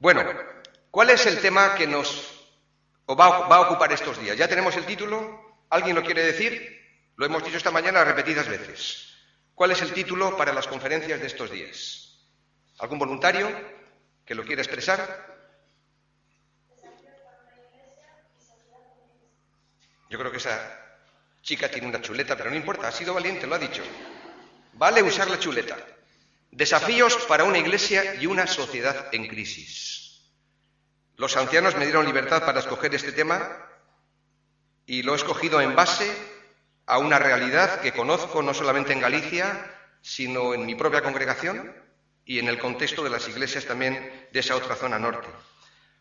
[0.00, 0.24] Bueno,
[0.90, 2.48] ¿cuál es el tema que nos
[3.06, 4.34] va, va a ocupar estos días?
[4.34, 5.60] ¿Ya tenemos el título?
[5.68, 6.80] ¿Alguien lo quiere decir?
[7.16, 9.14] Lo hemos dicho esta mañana repetidas veces.
[9.54, 12.18] ¿Cuál es el título para las conferencias de estos días?
[12.78, 13.46] ¿Algún voluntario
[14.24, 15.38] que lo quiera expresar?
[20.08, 20.80] Yo creo que esa
[21.42, 23.82] chica tiene una chuleta, pero no importa, ha sido valiente, lo ha dicho.
[24.72, 25.76] Vale usar la chuleta.
[26.50, 29.89] Desafíos para una iglesia y una sociedad en crisis.
[31.20, 33.46] Los ancianos me dieron libertad para escoger este tema
[34.86, 36.10] y lo he escogido en base
[36.86, 41.76] a una realidad que conozco no solamente en Galicia, sino en mi propia congregación
[42.24, 45.28] y en el contexto de las iglesias también de esa otra zona norte.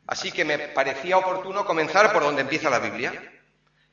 [0.07, 3.11] Así que me parecía oportuno comenzar por donde empieza la Biblia.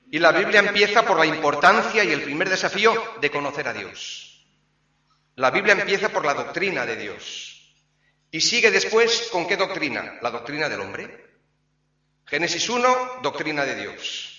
[0.08, 4.46] Y la Biblia empieza por la importancia y el primer desafío de conocer a Dios.
[5.34, 7.55] La Biblia empieza por la doctrina de Dios.
[8.30, 10.18] Y sigue después con qué doctrina?
[10.22, 11.26] La doctrina del hombre.
[12.26, 14.36] Génesis 1, doctrina de Dios.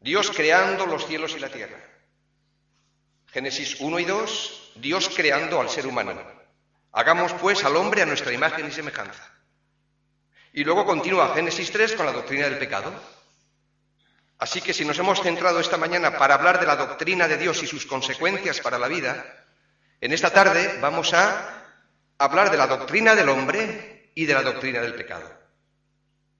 [0.00, 1.78] Dios creando los cielos y la tierra.
[3.26, 6.20] Génesis 1 y 2, Dios creando al ser humano.
[6.92, 9.30] Hagamos pues al hombre a nuestra imagen y semejanza.
[10.52, 12.92] Y luego continúa Génesis 3 con la doctrina del pecado.
[14.38, 17.62] Así que si nos hemos centrado esta mañana para hablar de la doctrina de Dios
[17.62, 19.44] y sus consecuencias para la vida,
[20.00, 21.67] en esta tarde vamos a
[22.18, 25.30] hablar de la doctrina del hombre y de la doctrina del pecado.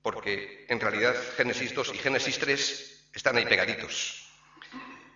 [0.02, 4.28] Porque en realidad Génesis 2 y Génesis 3 están ahí pegaditos.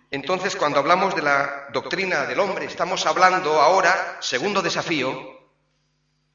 [0.09, 5.33] Entonces, cuando hablamos de la doctrina del hombre, estamos hablando ahora, segundo desafío,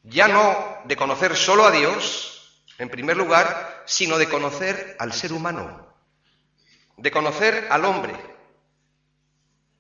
[0.03, 5.33] ya no de conocer solo a Dios, en primer lugar, sino de conocer al ser
[5.33, 5.95] humano,
[6.97, 8.15] de conocer al hombre,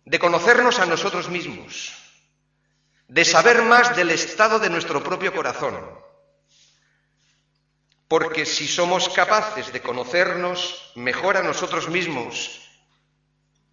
[0.04, 1.97] de conocernos a nosotros mismos,
[3.08, 5.76] de saber más del estado de nuestro propio corazón.
[8.06, 12.60] Porque si somos capaces de conocernos mejor a nosotros mismos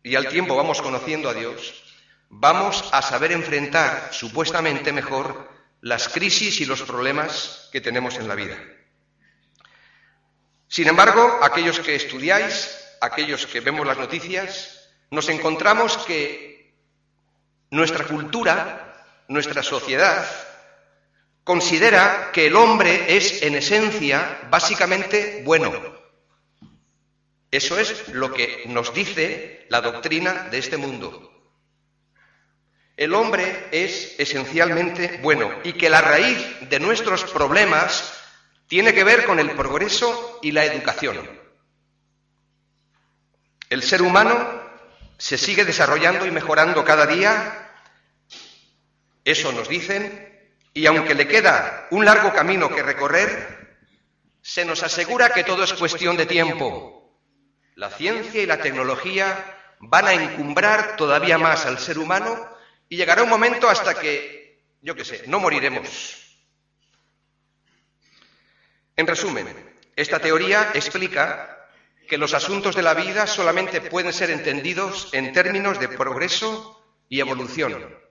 [0.03, 1.83] y al tiempo vamos conociendo a Dios,
[2.29, 5.49] vamos a saber enfrentar supuestamente mejor
[5.81, 8.57] las crisis y los problemas que tenemos en la vida.
[10.67, 16.73] Sin embargo, aquellos que estudiáis, aquellos que vemos las noticias, nos encontramos que
[17.69, 18.84] nuestra cultura
[19.27, 20.25] nuestra sociedad
[21.43, 25.71] considera que el hombre es en esencia básicamente bueno.
[27.51, 31.31] Eso es lo que nos dice la doctrina de este mundo.
[32.97, 36.37] El hombre es esencialmente bueno y que la raíz
[36.69, 38.13] de nuestros problemas
[38.67, 41.29] tiene que ver con el progreso y la educación.
[43.69, 44.63] El ser humano
[45.17, 47.64] se sigue desarrollando y mejorando cada día
[49.25, 53.79] eso nos dicen, y aunque le queda un largo camino que recorrer,
[54.41, 57.19] se nos asegura que todo es cuestión de tiempo.
[57.73, 62.55] La ciencia y la tecnología van a encumbrar todavía más al ser humano
[62.87, 66.37] y llegará un momento hasta que, yo qué sé, no moriremos.
[68.95, 69.47] En resumen,
[69.95, 71.67] esta teoría explica
[72.07, 77.19] que los asuntos de la vida solamente pueden ser entendidos en términos de progreso y
[77.19, 78.04] evolución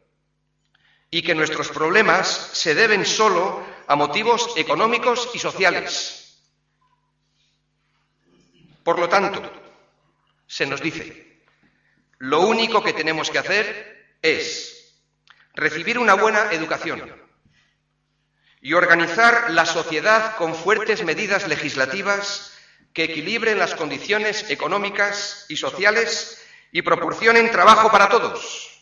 [1.15, 6.43] y que nuestros problemas se deben solo a motivos económicos y sociales.
[8.83, 9.41] Por lo tanto,
[10.49, 11.41] se nos dice,
[12.19, 14.93] lo único que tenemos que hacer es
[15.55, 17.09] recibir una buena educación
[18.61, 22.59] y organizar la sociedad con fuertes medidas legislativas
[22.93, 28.74] que equilibren las condiciones económicas y sociales y proporcionen trabajo para todos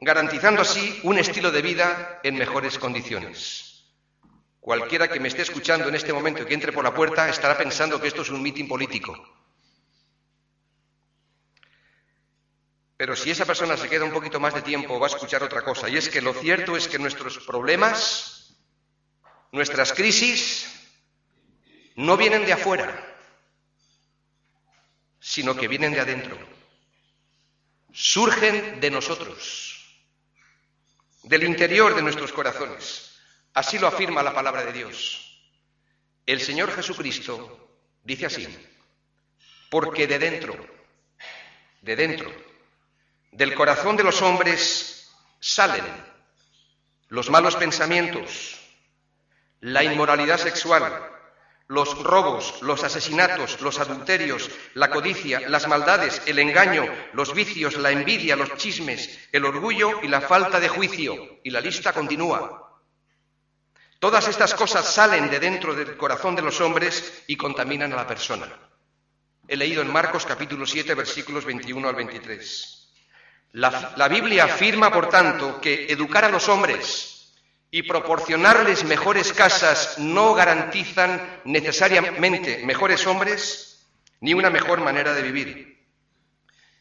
[0.00, 3.84] garantizando así un estilo de vida en mejores condiciones.
[4.58, 7.56] Cualquiera que me esté escuchando en este momento y que entre por la puerta estará
[7.56, 9.14] pensando que esto es un mitin político.
[12.96, 15.62] Pero si esa persona se queda un poquito más de tiempo va a escuchar otra
[15.62, 15.88] cosa.
[15.88, 18.54] Y es que lo cierto es que nuestros problemas,
[19.52, 20.66] nuestras crisis,
[21.96, 23.06] no vienen de afuera,
[25.18, 26.38] sino que vienen de adentro.
[27.92, 29.79] Surgen de nosotros
[31.22, 33.18] del interior de nuestros corazones.
[33.54, 35.40] Así lo afirma la palabra de Dios.
[36.26, 38.46] El Señor Jesucristo dice así,
[39.68, 40.54] porque de dentro,
[41.82, 42.32] de dentro,
[43.32, 45.84] del corazón de los hombres salen
[47.08, 48.58] los malos pensamientos,
[49.60, 51.19] la inmoralidad sexual,
[51.70, 57.92] los robos, los asesinatos, los adulterios, la codicia, las maldades, el engaño, los vicios, la
[57.92, 61.38] envidia, los chismes, el orgullo y la falta de juicio.
[61.44, 62.80] Y la lista continúa.
[64.00, 68.06] Todas estas cosas salen de dentro del corazón de los hombres y contaminan a la
[68.06, 68.48] persona.
[69.46, 72.92] He leído en Marcos capítulo 7 versículos 21 al 23.
[73.52, 77.09] La, la Biblia afirma, por tanto, que educar a los hombres
[77.70, 83.86] y proporcionarles mejores casas no garantizan necesariamente mejores hombres
[84.20, 85.86] ni una mejor manera de vivir.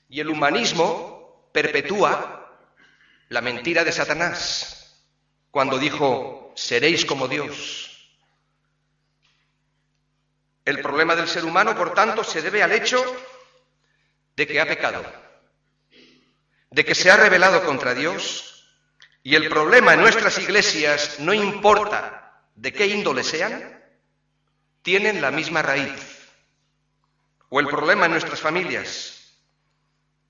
[0.09, 2.57] Y el humanismo perpetúa
[3.29, 5.05] la mentira de Satanás
[5.51, 7.85] cuando dijo, seréis como Dios.
[10.65, 13.03] El problema del ser humano, por tanto, se debe al hecho
[14.35, 15.03] de que ha pecado,
[16.71, 18.48] de que se ha rebelado contra Dios
[19.23, 23.83] y el problema en nuestras iglesias, no importa de qué índole sean,
[24.81, 26.27] tienen la misma raíz.
[27.49, 29.35] O el problema en nuestras familias.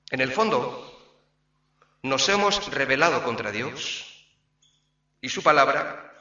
[0.09, 0.89] En el fondo,
[2.01, 4.27] nos hemos rebelado contra Dios
[5.21, 6.13] y su palabra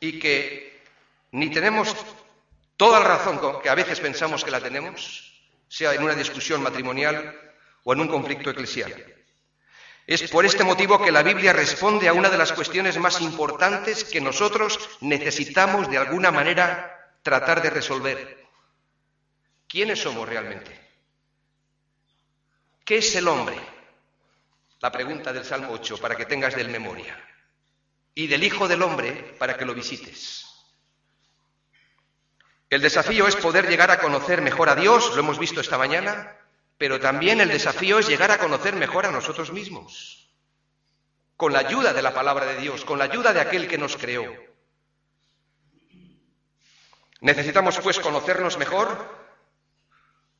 [0.00, 0.82] y que
[1.32, 1.94] ni tenemos
[2.76, 5.32] toda la razón que a veces pensamos que la tenemos,
[5.68, 7.38] sea en una discusión matrimonial
[7.82, 9.13] o en un conflicto eclesial.
[10.06, 14.04] Es por este motivo que la Biblia responde a una de las cuestiones más importantes
[14.04, 18.44] que nosotros necesitamos de alguna manera tratar de resolver.
[19.66, 20.78] ¿Quiénes somos realmente?
[22.84, 23.56] ¿Qué es el hombre?
[24.80, 27.18] La pregunta del Salmo 8 para que tengas del memoria.
[28.14, 30.44] Y del Hijo del Hombre para que lo visites.
[32.68, 36.36] El desafío es poder llegar a conocer mejor a Dios, lo hemos visto esta mañana,
[36.78, 40.30] pero también el desafío es llegar a conocer mejor a nosotros mismos,
[41.36, 43.96] con la ayuda de la palabra de Dios, con la ayuda de aquel que nos
[43.96, 44.32] creó.
[47.20, 49.24] Necesitamos pues conocernos mejor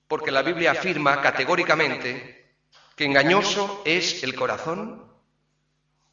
[0.08, 2.56] porque la Biblia afirma categóricamente
[2.94, 5.10] que engañoso es el corazón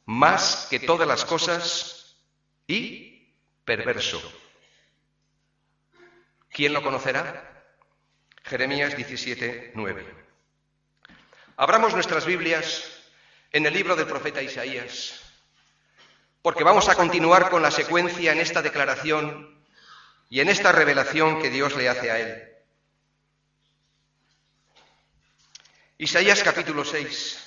[0.05, 2.17] más que todas las cosas
[2.67, 3.35] y
[3.65, 4.21] perverso.
[6.49, 7.50] ¿Quién lo conocerá?
[8.43, 10.05] Jeremías 17, 9.
[11.57, 12.89] Abramos nuestras Biblias
[13.51, 15.21] en el libro del profeta Isaías,
[16.41, 19.63] porque vamos a continuar con la secuencia en esta declaración
[20.29, 22.47] y en esta revelación que Dios le hace a él.
[25.97, 27.37] Isaías capítulo 6.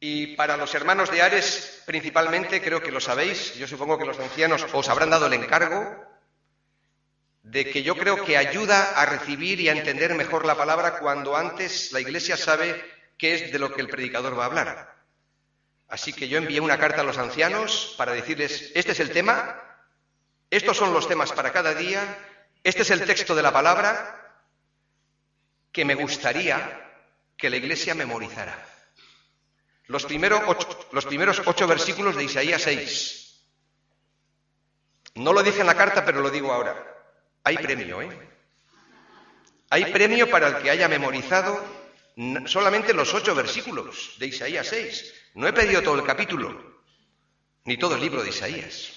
[0.00, 4.18] Y para los hermanos de Ares, principalmente, creo que lo sabéis, yo supongo que los
[4.18, 6.13] ancianos os habrán dado el encargo
[7.44, 11.36] de que yo creo que ayuda a recibir y a entender mejor la palabra cuando
[11.36, 12.82] antes la Iglesia sabe
[13.18, 14.94] qué es de lo que el predicador va a hablar.
[15.88, 19.60] Así que yo envié una carta a los ancianos para decirles, este es el tema,
[20.50, 22.18] estos son los temas para cada día,
[22.64, 24.40] este es el texto de la palabra
[25.70, 26.80] que me gustaría
[27.36, 28.66] que la Iglesia memorizara.
[29.86, 30.06] Los,
[30.92, 33.44] los primeros ocho versículos de Isaías 6.
[35.16, 36.93] No lo dije en la carta, pero lo digo ahora.
[37.44, 38.28] Hay premio, ¿eh?
[39.70, 41.62] Hay premio para el que haya memorizado
[42.46, 45.14] solamente los ocho versículos de Isaías 6.
[45.34, 46.82] No he pedido todo el capítulo,
[47.64, 48.92] ni todo el libro de Isaías.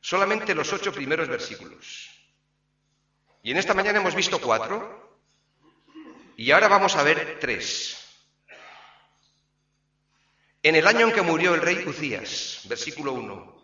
[0.00, 2.10] Solamente los ocho primeros versículos.
[3.42, 5.18] Y en esta mañana hemos visto cuatro,
[6.36, 7.98] y ahora vamos a ver tres.
[10.62, 13.63] En el año en que murió el rey Ucías, versículo 1,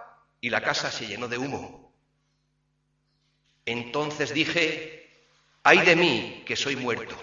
[0.41, 1.93] y la casa se llenó de humo.
[3.65, 5.07] Entonces dije,
[5.63, 7.15] ay de mí que soy muerto,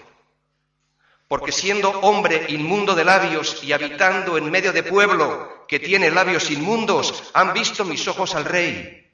[1.27, 6.49] porque siendo hombre inmundo de labios y habitando en medio de pueblo que tiene labios
[6.49, 9.11] inmundos, han visto mis ojos al rey,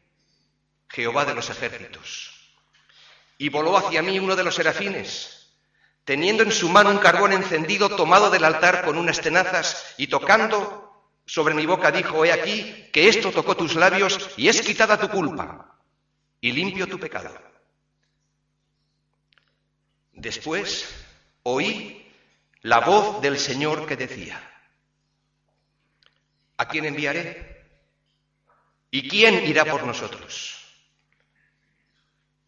[0.88, 2.31] Jehová de los ejércitos.
[3.38, 5.51] Y voló hacia mí uno de los serafines,
[6.05, 10.85] teniendo en su mano un carbón encendido tomado del altar con unas tenazas y tocando
[11.25, 15.10] sobre mi boca dijo, he aquí, que esto tocó tus labios y es quitada tu
[15.10, 15.79] culpa
[16.39, 17.36] y limpio tu pecado.
[20.13, 20.94] Después
[21.44, 22.12] oí
[22.62, 24.39] la voz del Señor que decía,
[26.58, 27.65] ¿a quién enviaré?
[28.91, 30.62] ¿Y quién irá por nosotros?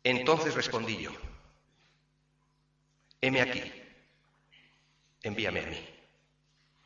[0.04, 1.12] Entonces respondí yo,
[3.20, 3.62] heme aquí,
[5.24, 5.90] envíame a mí.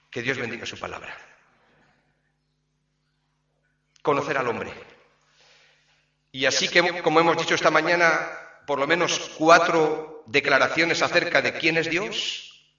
[0.10, 1.31] Que Dios bendiga su palabra.
[4.02, 4.74] Conocer al hombre.
[6.32, 8.30] Y así que, como hemos dicho esta mañana,
[8.66, 12.74] por lo menos cuatro declaraciones acerca de quién es Dios.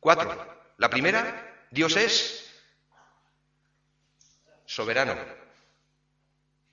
[0.00, 0.54] Cuatro.
[0.78, 2.50] La primera, Dios es
[4.66, 5.16] soberano.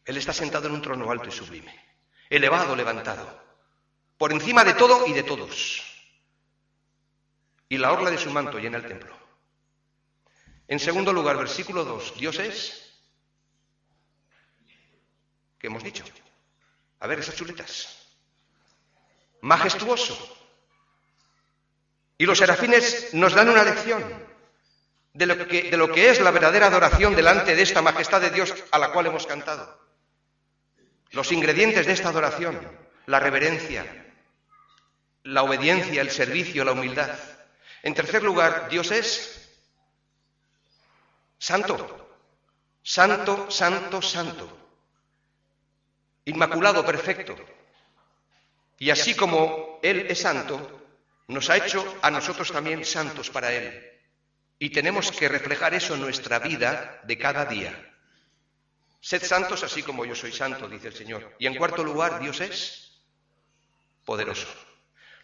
[0.05, 1.73] Él está sentado en un trono alto y sublime,
[2.29, 3.41] elevado, levantado,
[4.17, 5.81] por encima de todo y de todos.
[7.69, 9.15] Y la orla de su manto llena el templo.
[10.67, 12.82] En segundo lugar, versículo 2, Dios es,
[15.63, 16.03] ¿qué hemos dicho?
[16.99, 17.87] A ver, esas chuletas.
[19.39, 20.13] Majestuoso.
[22.17, 24.03] Y los serafines nos dan una lección
[25.13, 28.31] de lo, que, de lo que es la verdadera adoración delante de esta majestad de
[28.31, 29.79] Dios a la cual hemos cantado.
[31.11, 32.59] Los ingredientes de esta adoración,
[33.05, 33.85] la reverencia,
[35.23, 37.17] la obediencia, el servicio, la humildad.
[37.83, 39.49] En tercer lugar, Dios es
[41.37, 42.19] Santo,
[42.83, 44.62] santo, santo, santo.
[46.25, 47.35] Inmaculado, perfecto.
[48.79, 50.81] Y así como Él es santo,
[51.27, 53.91] nos ha hecho a nosotros también santos para Él.
[54.59, 57.93] Y tenemos que reflejar eso en nuestra vida de cada día.
[59.01, 61.35] Sed santos así como yo soy santo, dice el Señor.
[61.39, 63.01] Y en cuarto lugar, Dios es
[64.05, 64.47] poderoso.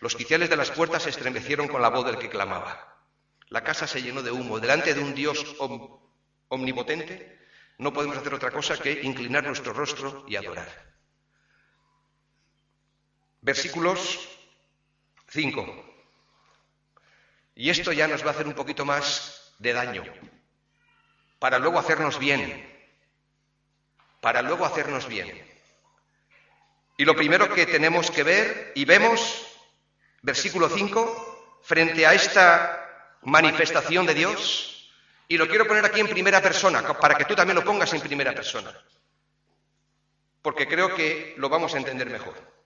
[0.01, 2.97] Los oficiales de las puertas se estremecieron con la voz del que clamaba.
[3.47, 4.59] La casa se llenó de humo.
[4.59, 5.55] Delante de un Dios
[6.49, 7.39] omnipotente,
[7.77, 10.88] no podemos hacer otra cosa que inclinar nuestro rostro y adorar.
[13.41, 14.27] Versículos
[15.29, 15.86] 5.
[17.55, 20.03] Y esto ya nos va a hacer un poquito más de daño,
[21.39, 22.65] para luego hacernos bien,
[24.22, 25.46] para luego hacernos bien.
[26.98, 29.46] Y lo primero que tenemos que ver y vemos,
[30.22, 34.91] versículo 5, frente a esta manifestación de Dios,
[35.27, 38.01] y lo quiero poner aquí en primera persona, para que tú también lo pongas en
[38.01, 38.74] primera persona.
[40.41, 42.58] Porque creo que lo vamos a entender mejor.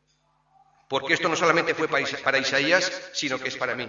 [0.87, 3.87] Porque esto no solamente fue para Isaías, sino que es para mí.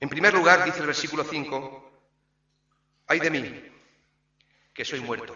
[0.00, 2.00] En primer lugar, dice el versículo 5,
[3.06, 3.72] ay de mí,
[4.74, 5.34] que soy muerto.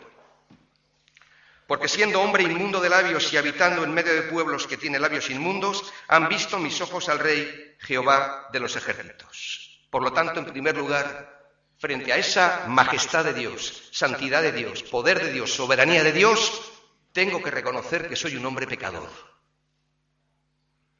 [1.66, 5.30] Porque siendo hombre inmundo de labios y habitando en medio de pueblos que tienen labios
[5.30, 9.87] inmundos, han visto mis ojos al Rey Jehová de los ejércitos.
[9.88, 11.40] Por lo tanto, en primer lugar,
[11.78, 16.70] frente a esa majestad de Dios, santidad de Dios, poder de Dios, soberanía de Dios,
[17.12, 19.09] tengo que reconocer que soy un hombre pecador.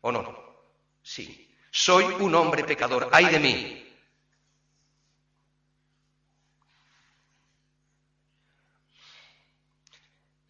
[0.01, 0.37] ¿O no?
[1.03, 1.55] Sí.
[1.71, 3.09] Soy un hombre pecador.
[3.13, 3.87] ¡Ay de mí!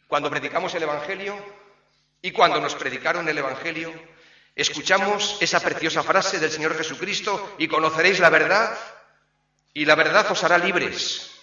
[0.07, 1.37] Cuando predicamos el Evangelio
[2.21, 3.93] y cuando nos predicaron el Evangelio,
[4.57, 8.77] escuchamos esa preciosa frase del Señor Jesucristo y conoceréis la verdad
[9.73, 11.40] y la verdad os hará libres.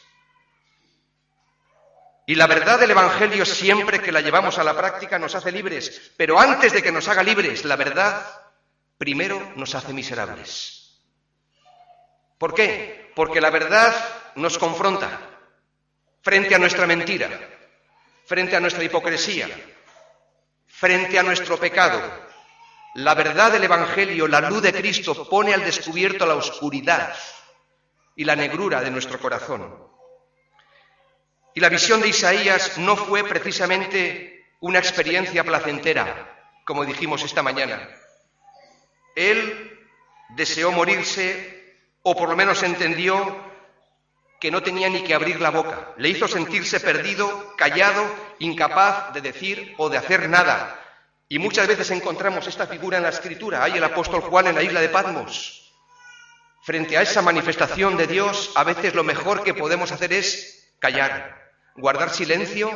[2.30, 6.12] Y la verdad del Evangelio siempre que la llevamos a la práctica nos hace libres,
[6.18, 8.22] pero antes de que nos haga libres, la verdad
[8.98, 11.00] primero nos hace miserables.
[12.38, 13.14] ¿Por qué?
[13.16, 13.96] Porque la verdad
[14.36, 15.22] nos confronta
[16.22, 17.30] frente a nuestra mentira,
[18.26, 19.48] frente a nuestra hipocresía,
[20.68, 22.02] frente a nuestro pecado,
[22.96, 27.16] la verdad del Evangelio, la luz de Cristo, pone al descubierto la oscuridad
[28.18, 29.87] y la negrura de nuestro corazón.
[31.58, 37.90] Y la visión de Isaías no fue precisamente una experiencia placentera, como dijimos esta mañana.
[39.16, 39.76] Él
[40.36, 43.36] deseó morirse, o por lo menos entendió
[44.40, 45.96] que no tenía ni que abrir la boca.
[45.98, 48.06] Le hizo sentirse perdido, callado,
[48.38, 50.80] incapaz de decir o de hacer nada,
[51.28, 53.64] y muchas veces encontramos esta figura en la escritura.
[53.64, 55.74] Hay el apóstol Juan en la isla de Patmos.
[56.62, 61.47] Frente a esa manifestación de Dios, a veces lo mejor que podemos hacer es callar,
[61.78, 62.70] guardar silencio,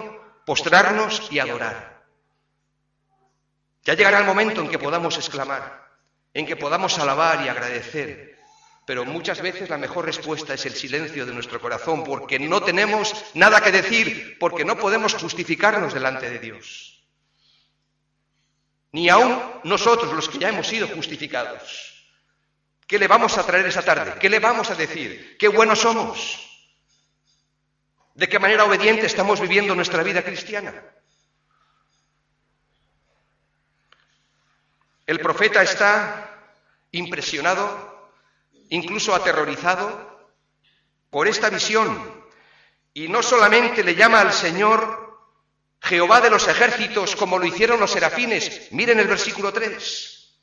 [0.45, 2.05] postrarnos y adorar.
[3.83, 5.89] Ya llegará el momento en que podamos exclamar,
[6.33, 8.39] en que podamos alabar y agradecer,
[8.85, 13.25] pero muchas veces la mejor respuesta es el silencio de nuestro corazón, porque no tenemos
[13.33, 16.91] nada que decir, porque no podemos justificarnos delante de Dios
[18.91, 22.09] ni aún nosotros los que ya hemos sido justificados.
[22.87, 24.15] ¿Qué le vamos a traer esa tarde?
[24.19, 25.37] ¿Qué le vamos a decir?
[25.39, 26.50] ¿Qué buenos somos?
[28.21, 30.71] ¿De qué manera obediente estamos viviendo nuestra vida cristiana?
[35.07, 36.53] El profeta está
[36.91, 38.11] impresionado,
[38.69, 40.29] incluso aterrorizado
[41.09, 42.23] por esta visión
[42.93, 45.17] y no solamente le llama al Señor
[45.81, 48.71] Jehová de los ejércitos como lo hicieron los serafines.
[48.71, 50.37] Miren el versículo 3.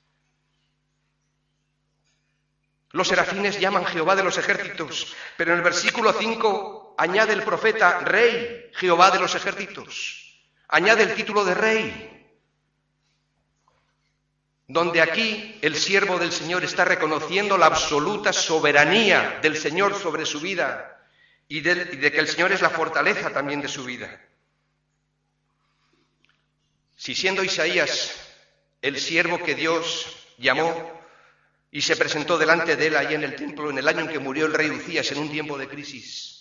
[2.90, 8.00] Los serafines llaman Jehová de los ejércitos, pero en el versículo 5 añade el profeta
[8.00, 10.42] Rey, Jehová de los ejércitos.
[10.68, 12.14] Añade el título de Rey.
[14.66, 20.40] Donde aquí el siervo del Señor está reconociendo la absoluta soberanía del Señor sobre su
[20.40, 21.00] vida
[21.46, 24.20] y de, que el Señor es la fortaleza también de su vida.
[26.96, 28.12] Si siendo Isaías
[28.82, 31.00] el siervo que Dios llamó
[31.70, 34.18] y se presentó delante de él allí en el templo en el año en que
[34.18, 36.37] murió el rey Ucías en un tiempo de crisis.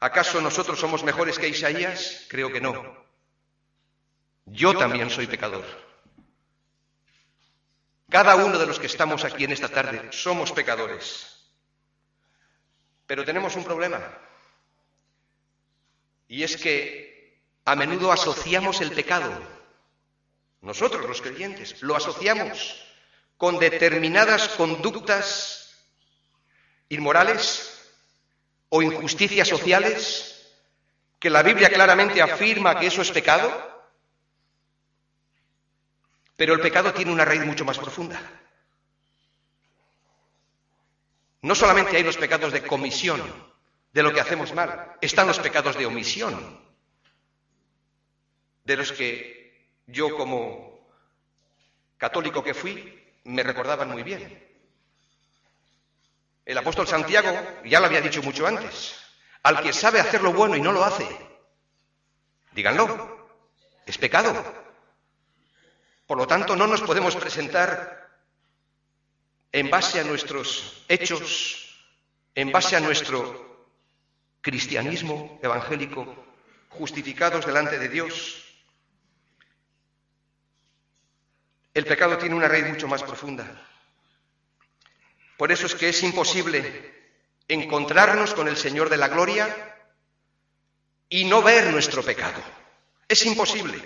[0.00, 2.24] ¿Acaso nosotros somos mejores que Isaías?
[2.28, 3.04] Creo que no.
[4.46, 5.64] Yo también soy pecador.
[8.08, 11.44] Cada uno de los que estamos aquí en esta tarde somos pecadores.
[13.06, 14.00] Pero tenemos un problema.
[16.28, 19.30] Y es que a menudo asociamos el pecado.
[20.62, 22.86] Nosotros los creyentes lo asociamos
[23.36, 25.76] con determinadas conductas
[26.88, 27.69] inmorales
[28.70, 30.48] o injusticias sociales,
[31.18, 33.50] que la Biblia claramente afirma que eso es pecado,
[36.36, 38.18] pero el pecado tiene una raíz mucho más profunda.
[41.42, 43.20] No solamente hay los pecados de comisión,
[43.92, 46.60] de lo que hacemos mal, están los pecados de omisión,
[48.64, 50.88] de los que yo como
[51.98, 54.49] católico que fui, me recordaban muy bien.
[56.50, 57.30] El apóstol Santiago
[57.64, 58.96] ya lo había dicho mucho antes.
[59.44, 61.06] Al que sabe hacer lo bueno y no lo hace,
[62.50, 63.30] díganlo,
[63.86, 64.34] es pecado.
[66.08, 68.10] Por lo tanto, no nos podemos presentar
[69.52, 71.72] en base a nuestros hechos,
[72.34, 73.68] en base a nuestro
[74.40, 76.04] cristianismo evangélico,
[76.68, 78.42] justificados delante de Dios,
[81.72, 83.69] El pecado tiene una raíz mucho más profunda.
[85.40, 87.14] Por eso es que es imposible
[87.48, 89.74] encontrarnos con el Señor de la Gloria
[91.08, 92.42] y no ver nuestro pecado.
[93.08, 93.82] Es imposible.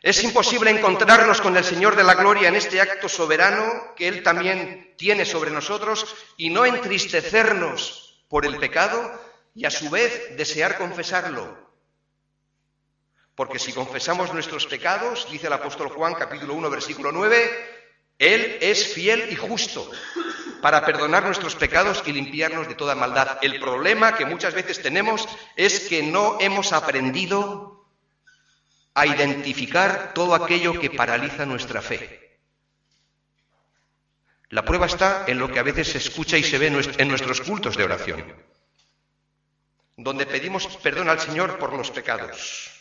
[0.00, 4.22] Es imposible encontrarnos con el Señor de la Gloria en este acto soberano que Él
[4.22, 9.20] también tiene sobre nosotros y no entristecernos por el pecado
[9.56, 11.68] y a su vez desear confesarlo,
[13.34, 17.77] porque si confesamos nuestros pecados, dice el apóstol Juan capítulo 1 versículo 9,
[18.18, 19.90] Él es fiel y justo
[20.60, 23.38] para perdonar nuestros pecados y limpiarnos de toda maldad.
[23.42, 27.86] El problema que muchas veces tenemos es que no hemos aprendido
[28.94, 32.40] a identificar todo aquello que paraliza nuestra fe.
[34.50, 37.40] La prueba está en lo que a veces se escucha y se ve en nuestros
[37.42, 38.24] cultos de oración,
[39.96, 42.72] donde pedimos perdón al Señor por los pecados.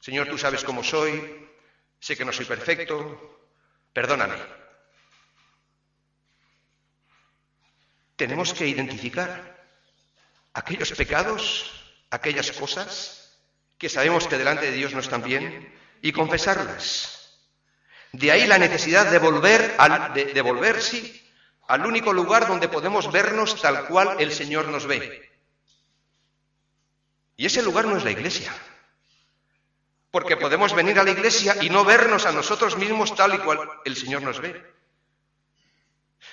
[0.00, 1.48] Señor, tú sabes cómo soy,
[2.00, 3.41] sé que no soy perfecto,
[3.92, 4.36] perdóname.
[8.16, 9.66] Tenemos que identificar
[10.54, 11.72] aquellos pecados,
[12.10, 13.38] aquellas cosas
[13.78, 17.38] que sabemos que delante de Dios no están bien y confesarlas.
[18.12, 21.20] De ahí la necesidad de volver, al, de, de volver, sí,
[21.66, 25.30] al único lugar donde podemos vernos tal cual el Señor nos ve.
[27.36, 28.52] Y ese lugar no es la iglesia.
[30.12, 33.58] Porque podemos venir a la iglesia y no vernos a nosotros mismos tal y cual
[33.84, 34.62] el Señor nos ve.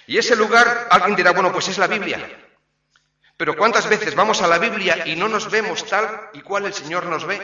[0.05, 2.19] Y ese lugar, alguien dirá, bueno, pues es la Biblia.
[3.37, 6.73] Pero ¿cuántas veces vamos a la Biblia y no nos vemos tal y cual el
[6.73, 7.39] Señor nos ve?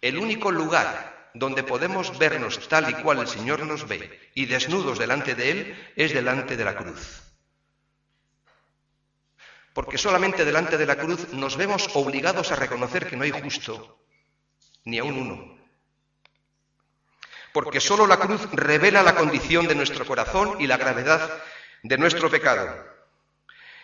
[0.00, 4.98] El único lugar donde podemos vernos tal y cual el Señor nos ve y desnudos
[4.98, 7.22] delante de Él es delante de la cruz.
[9.72, 14.00] Porque solamente delante de la cruz nos vemos obligados a reconocer que no hay justo,
[14.84, 15.58] ni a un uno.
[17.52, 21.42] Porque solo la cruz revela la condición de nuestro corazón y la gravedad
[21.82, 22.86] de nuestro pecado.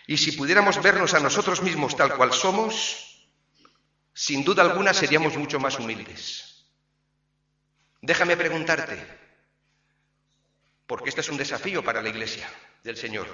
[0.07, 3.29] Y si pudiéramos vernos a nosotros mismos tal cual somos,
[4.15, 6.65] sin duda alguna seríamos mucho más humildes.
[8.01, 9.05] Déjame preguntarte,
[10.87, 12.49] porque este es un desafío para la Iglesia
[12.85, 13.27] del Señor.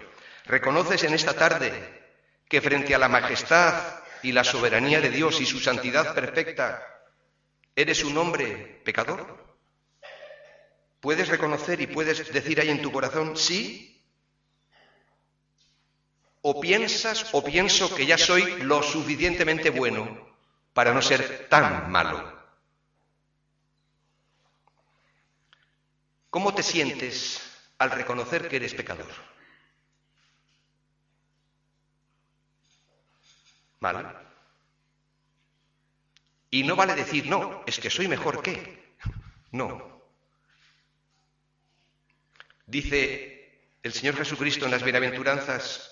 [0.46, 2.02] ¿Reconoces en esta tarde
[2.48, 6.91] que frente a la majestad y la soberanía de Dios y su santidad perfecta,
[7.74, 9.26] ¿Eres un hombre pecador?
[11.00, 13.88] ¿Puedes reconocer y puedes decir ahí en tu corazón sí?
[16.42, 20.06] ¿O piensas o pienso que ya soy lo suficientemente bueno
[20.74, 22.20] para no ser tan malo?
[26.30, 27.40] ¿Cómo te sientes
[27.78, 29.06] al reconocer que eres pecador?
[33.80, 34.31] Mal.
[36.52, 38.94] Y no vale decir, no, es que soy mejor que.
[39.52, 40.02] No.
[42.66, 45.90] Dice el Señor Jesucristo en las bienaventuranzas,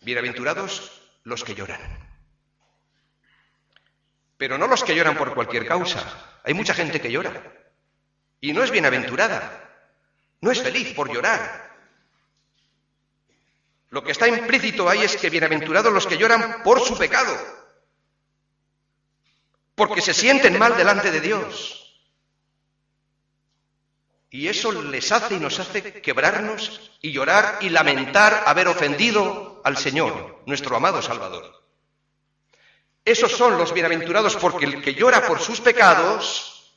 [0.00, 1.80] bienaventurados los que lloran.
[4.36, 6.38] Pero no los que lloran por cualquier causa.
[6.44, 7.42] Hay mucha gente que llora.
[8.40, 9.68] Y no es bienaventurada.
[10.40, 11.72] No es feliz por llorar.
[13.90, 17.61] Lo que está implícito ahí es que bienaventurados los que lloran por su pecado.
[19.74, 21.82] Porque se sienten mal delante de Dios.
[24.30, 29.76] Y eso les hace y nos hace quebrarnos y llorar y lamentar haber ofendido al
[29.76, 31.62] Señor, nuestro amado Salvador.
[33.04, 36.72] Esos son los bienaventurados porque el que llora por sus pecados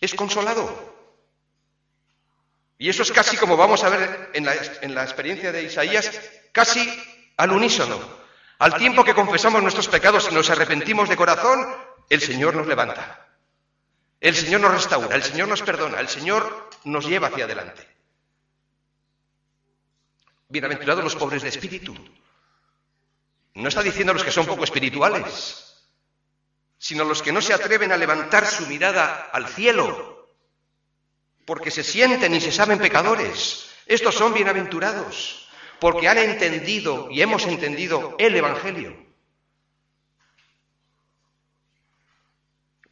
[0.00, 0.94] es consolado.
[2.76, 6.10] Y eso es casi como vamos a ver en la, en la experiencia de Isaías,
[6.52, 6.86] casi
[7.36, 8.17] al unísono.
[8.58, 11.66] Al tiempo que confesamos nuestros pecados y nos arrepentimos de corazón,
[12.08, 13.26] el Señor nos levanta.
[14.20, 17.86] El Señor nos restaura, el Señor nos perdona, el Señor nos lleva hacia adelante.
[20.48, 21.94] Bienaventurados los pobres de espíritu.
[23.54, 25.84] No está diciendo los que son poco espirituales,
[26.78, 30.28] sino los que no se atreven a levantar su mirada al cielo,
[31.44, 33.70] porque se sienten y se saben pecadores.
[33.86, 35.47] Estos son bienaventurados,
[35.80, 39.08] porque han entendido y hemos entendido el Evangelio.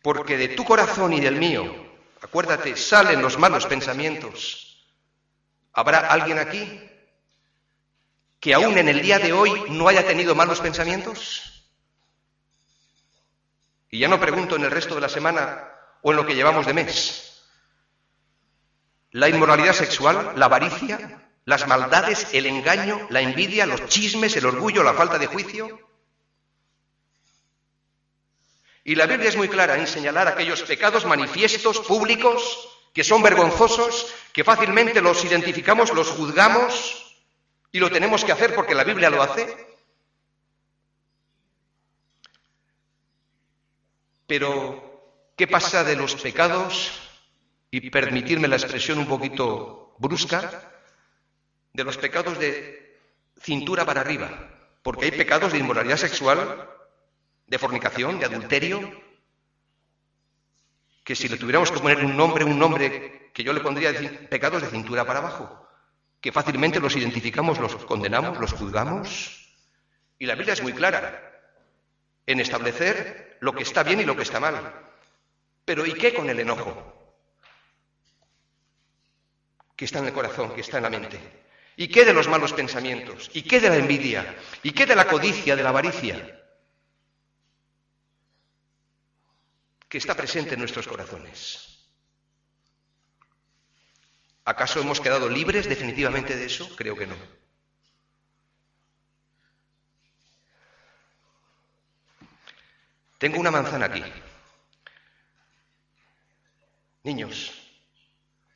[0.06, 1.64] porque de tu corazón y del mío,
[2.22, 4.86] acuérdate, salen los malos pensamientos.
[5.72, 6.80] ¿Habrá alguien aquí
[8.38, 11.66] que aún en el día de hoy no haya tenido malos pensamientos?
[13.90, 15.72] Y ya no pregunto en el resto de la semana
[16.02, 17.42] o en lo que llevamos de mes.
[19.10, 24.82] La inmoralidad sexual, la avaricia, las maldades, el engaño, la envidia, los chismes, el orgullo,
[24.82, 25.86] la falta de juicio,
[28.86, 34.14] y la Biblia es muy clara en señalar aquellos pecados manifiestos, públicos, que son vergonzosos,
[34.32, 37.16] que fácilmente los identificamos, los juzgamos
[37.72, 39.56] y lo tenemos que hacer porque la Biblia lo hace.
[44.28, 46.92] Pero, ¿qué pasa de los pecados?
[47.72, 50.75] Y permitirme la expresión un poquito brusca,
[51.76, 52.96] de los pecados de
[53.38, 54.30] cintura para arriba,
[54.82, 56.70] porque hay pecados de inmoralidad sexual
[57.46, 58.80] de fornicación, de adulterio,
[61.04, 63.92] que si le tuviéramos que poner un nombre, un nombre que yo le pondría
[64.30, 65.68] pecados de cintura para abajo,
[66.18, 69.54] que fácilmente los identificamos, los condenamos, los juzgamos.
[70.18, 71.30] Y la Biblia es muy clara
[72.24, 74.56] en establecer lo que está bien y lo que está mal.
[75.66, 76.72] Pero ¿y qué con el enojo?
[79.76, 81.45] Que está en el corazón, que está en la mente.
[81.76, 83.30] ¿Y qué de los malos pensamientos?
[83.34, 84.36] ¿Y qué de la envidia?
[84.62, 86.36] ¿Y qué de la codicia, de la avaricia?
[89.88, 91.78] que está presente en nuestros corazones.
[94.44, 96.74] ¿Acaso hemos quedado libres definitivamente de eso?
[96.76, 97.16] Creo que no.
[103.18, 104.02] Tengo una manzana aquí.
[107.02, 107.54] Niños,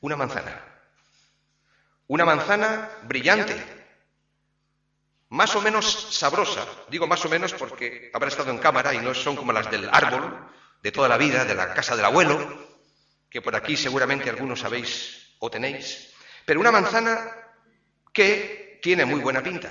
[0.00, 0.69] una manzana.
[2.10, 3.54] Una manzana brillante,
[5.28, 6.66] más o menos sabrosa.
[6.88, 9.88] Digo más o menos porque habrá estado en cámara y no son como las del
[9.88, 10.50] árbol,
[10.82, 12.66] de toda la vida, de la casa del abuelo,
[13.30, 16.12] que por aquí seguramente algunos sabéis o tenéis,
[16.44, 17.30] pero una manzana
[18.12, 19.70] que tiene muy buena pinta.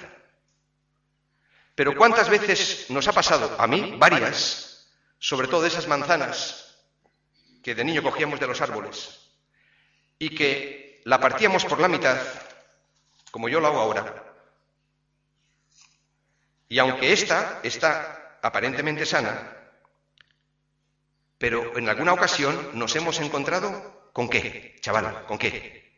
[1.75, 6.73] Pero ¿cuántas veces nos ha pasado, a mí, varias, sobre todo esas manzanas
[7.61, 9.19] que de niño cogíamos de los árboles
[10.17, 12.17] y que la partíamos por la mitad,
[13.31, 14.29] como yo lo hago ahora,
[16.69, 19.57] y aunque esta está aparentemente sana,
[21.39, 25.89] pero en alguna ocasión nos hemos encontrado con qué, chaval, con qué.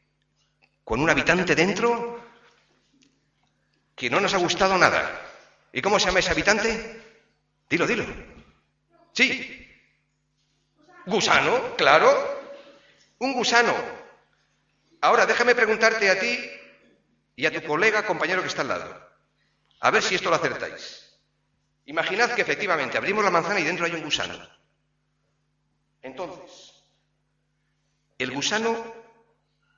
[0.84, 2.24] Con un habitante dentro
[3.96, 5.22] que no nos ha gustado nada.
[5.74, 7.02] ¿Y cómo se llama ese habitante?
[7.70, 8.06] Dilo, dilo.
[9.14, 9.68] Sí.
[11.06, 12.42] Gusano, claro.
[13.20, 13.74] Un gusano.
[15.02, 16.52] Ahora déjame preguntarte a ti
[17.36, 19.10] y a tu colega, compañero que está al lado.
[19.80, 21.20] A ver si esto lo acertáis.
[21.86, 24.38] Imaginad que efectivamente abrimos la manzana y dentro hay un gusano.
[26.04, 26.84] Entonces,
[28.20, 28.94] El gusano,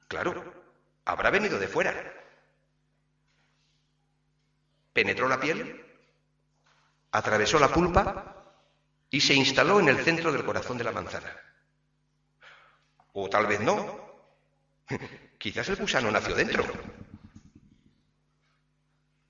[0.10, 0.54] claro,
[1.06, 1.94] habrá venido de fuera.
[4.92, 5.86] Penetró la piel,
[7.12, 8.44] atravesó la pulpa
[9.10, 11.34] y se instaló en el centro del corazón de la manzana.
[13.14, 14.13] O tal vez no.
[15.38, 16.66] Quizás el gusano nació dentro.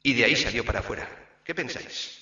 [0.04, 1.08] Y de ahí salió para afuera.
[1.44, 2.20] ¿Qué pensáis?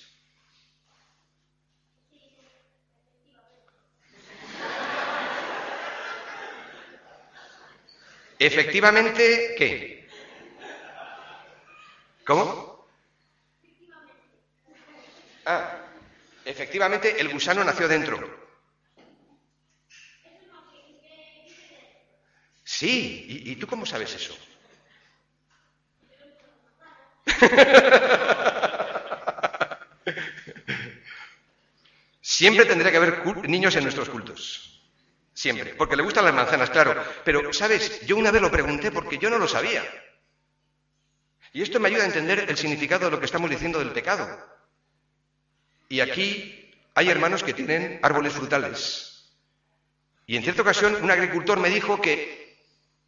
[8.38, 10.08] Efectivamente, ¿qué?
[12.24, 12.86] ¿Cómo?
[15.44, 15.78] Ah,
[16.44, 18.41] efectivamente el gusano nació dentro.
[22.82, 24.36] Sí, ¿y, tú cómo sabes eso?
[32.20, 34.82] Siempre tendría que haber niños en nuestros cultos.
[35.32, 35.76] Siempre.
[35.76, 37.00] Porque le gustan las manzanas, claro.
[37.24, 38.04] Pero, ¿sabes?
[38.04, 39.84] Yo una vez lo pregunté porque yo no lo sabía.
[41.52, 44.26] Y esto me ayuda a entender el significado de lo que estamos diciendo del pecado.
[45.88, 49.30] Y aquí hay hermanos que tienen árboles frutales.
[50.26, 52.41] Y en cierta ocasión un agricultor me dijo que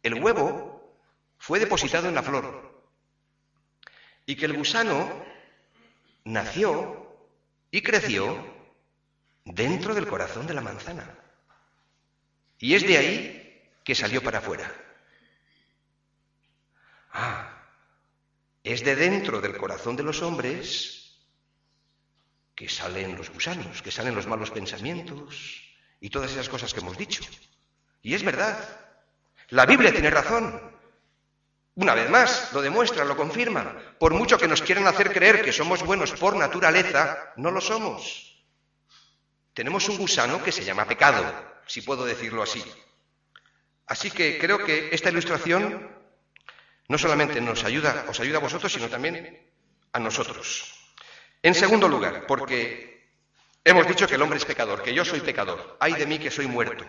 [0.05, 0.95] el huevo
[1.39, 2.83] fue depositado en la flor.
[4.27, 5.25] Y que el gusano
[6.25, 7.17] nació
[7.71, 8.53] y creció
[9.45, 11.17] dentro del corazón de la manzana.
[12.59, 14.71] Y es de ahí que salió para afuera.
[17.11, 17.63] Ah,
[18.63, 21.17] es de dentro del corazón de los hombres
[22.53, 25.63] que salen los gusanos, que salen los malos pensamientos
[25.99, 27.23] y todas esas cosas que hemos dicho.
[28.03, 28.84] Y es verdad.
[29.49, 30.61] La Biblia tiene razón.
[31.75, 33.75] Una vez más, lo demuestra, lo confirma.
[33.99, 38.43] Por mucho que nos quieran hacer creer que somos buenos por naturaleza, no lo somos.
[39.53, 41.23] Tenemos un gusano que se llama pecado
[41.67, 42.63] si puedo decirlo así.
[43.87, 45.91] Así que creo que esta ilustración
[46.87, 49.51] no solamente nos ayuda, os ayuda a vosotros, sino también
[49.91, 50.73] a nosotros.
[51.41, 53.09] En segundo lugar, porque
[53.63, 56.31] hemos dicho que el hombre es pecador, que yo soy pecador, ay de mí que
[56.31, 56.85] soy muerto.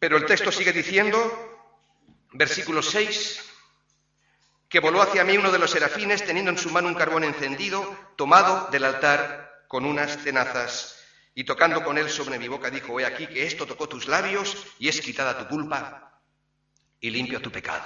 [0.00, 1.70] Pero el texto sigue diciendo,
[2.32, 3.44] versículo 6,
[4.70, 7.98] que voló hacia mí uno de los serafines teniendo en su mano un carbón encendido,
[8.16, 10.96] tomado del altar con unas tenazas
[11.34, 14.56] y tocando con él sobre mi boca dijo, he aquí que esto tocó tus labios
[14.78, 16.22] y es quitada tu culpa
[16.98, 17.84] y limpio tu pecado.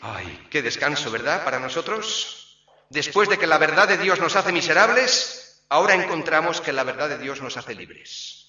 [0.00, 1.44] Ay, qué descanso, ¿verdad?
[1.44, 2.64] Para nosotros.
[2.88, 7.10] Después de que la verdad de Dios nos hace miserables, ahora encontramos que la verdad
[7.10, 8.47] de Dios nos hace libres.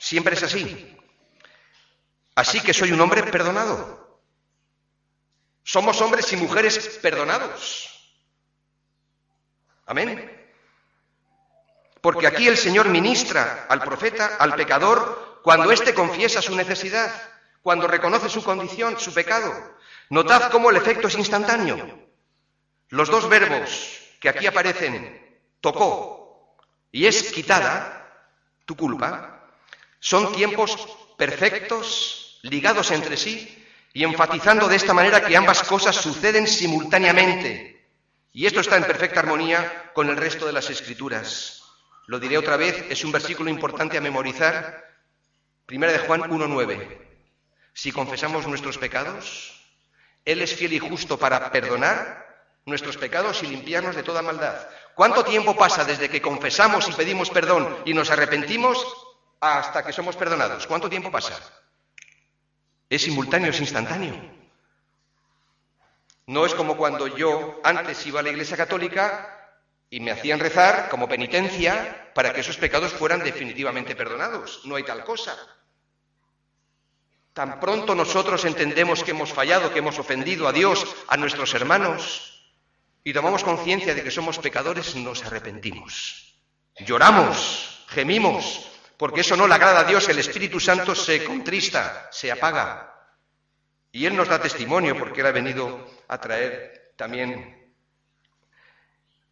[0.00, 0.96] Siempre es así.
[2.34, 4.18] Así que soy un hombre perdonado.
[5.62, 7.86] Somos hombres y mujeres perdonados.
[9.84, 10.48] Amén.
[12.00, 17.12] Porque aquí el Señor ministra al profeta, al pecador, cuando éste confiesa su necesidad,
[17.60, 19.52] cuando reconoce su condición, su pecado.
[20.08, 22.08] Notad cómo el efecto es instantáneo.
[22.88, 26.56] Los dos verbos que aquí aparecen, tocó
[26.90, 28.32] y es quitada,
[28.64, 29.39] tu culpa,
[30.00, 36.46] son tiempos perfectos, ligados entre sí y enfatizando de esta manera que ambas cosas suceden
[36.46, 37.86] simultáneamente.
[38.32, 41.62] Y esto está en perfecta armonía con el resto de las escrituras.
[42.06, 44.84] Lo diré otra vez, es un versículo importante a memorizar.
[45.66, 46.98] Primera de Juan 1.9.
[47.74, 49.60] Si confesamos nuestros pecados,
[50.24, 52.26] Él es fiel y justo para perdonar
[52.64, 54.66] nuestros pecados y limpiarnos de toda maldad.
[54.94, 58.84] ¿Cuánto tiempo pasa desde que confesamos y pedimos perdón y nos arrepentimos
[59.40, 60.66] hasta que somos perdonados?
[60.66, 61.38] ¿Cuánto tiempo pasa?
[62.88, 64.14] Es simultáneo, es instantáneo.
[66.26, 69.56] No es como cuando yo antes iba a la Iglesia Católica
[69.88, 74.60] y me hacían rezar como penitencia para que esos pecados fueran definitivamente perdonados.
[74.64, 75.36] No hay tal cosa.
[77.32, 82.52] Tan pronto nosotros entendemos que hemos fallado, que hemos ofendido a Dios, a nuestros hermanos,
[83.02, 86.34] y tomamos conciencia de que somos pecadores, nos arrepentimos.
[86.78, 88.69] Lloramos, gemimos,
[89.00, 93.08] porque eso no le agrada a Dios, el Espíritu Santo se contrista, se apaga.
[93.90, 97.72] Y Él nos da testimonio porque Él ha venido a traer también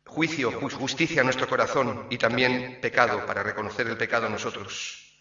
[0.07, 5.21] juicio, justicia a nuestro corazón y también pecado, para reconocer el pecado en nosotros.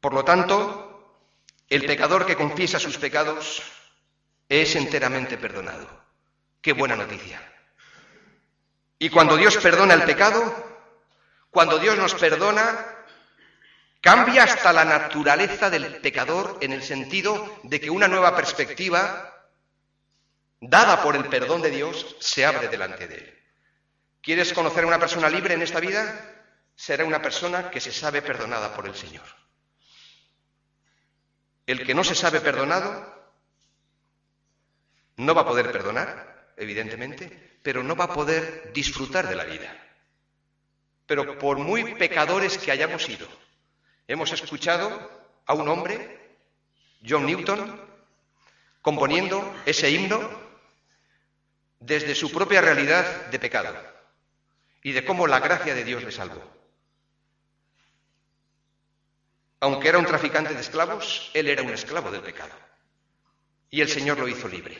[0.00, 1.20] Por lo tanto,
[1.68, 3.62] el pecador que confiesa sus pecados
[4.48, 5.86] es enteramente perdonado.
[6.62, 7.42] Qué buena noticia.
[8.98, 10.72] Y cuando Dios perdona el pecado,
[11.50, 13.01] cuando Dios nos perdona,
[14.02, 19.48] cambia hasta la naturaleza del pecador en el sentido de que una nueva perspectiva
[20.60, 23.38] dada por el perdón de Dios se abre delante de él.
[24.20, 26.20] ¿Quieres conocer a una persona libre en esta vida?
[26.74, 29.24] Será una persona que se sabe perdonada por el Señor.
[31.64, 33.06] El que no se sabe perdonado
[35.16, 39.72] no va a poder perdonar, evidentemente, pero no va a poder disfrutar de la vida.
[41.06, 43.28] Pero por muy pecadores que hayamos sido,
[44.06, 45.10] hemos escuchado
[45.46, 46.36] a un hombre,
[47.06, 47.80] John Newton,
[48.80, 50.20] componiendo ese himno
[51.80, 53.74] desde su propia realidad de pecado
[54.82, 56.42] y de cómo la gracia de Dios le salvó.
[59.60, 62.52] Aunque era un traficante de esclavos, él era un esclavo del pecado.
[63.70, 64.76] Y el Señor lo hizo libre.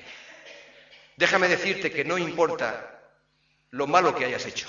[1.16, 3.00] Déjame decirte que no importa
[3.70, 4.66] lo malo que hayas hecho.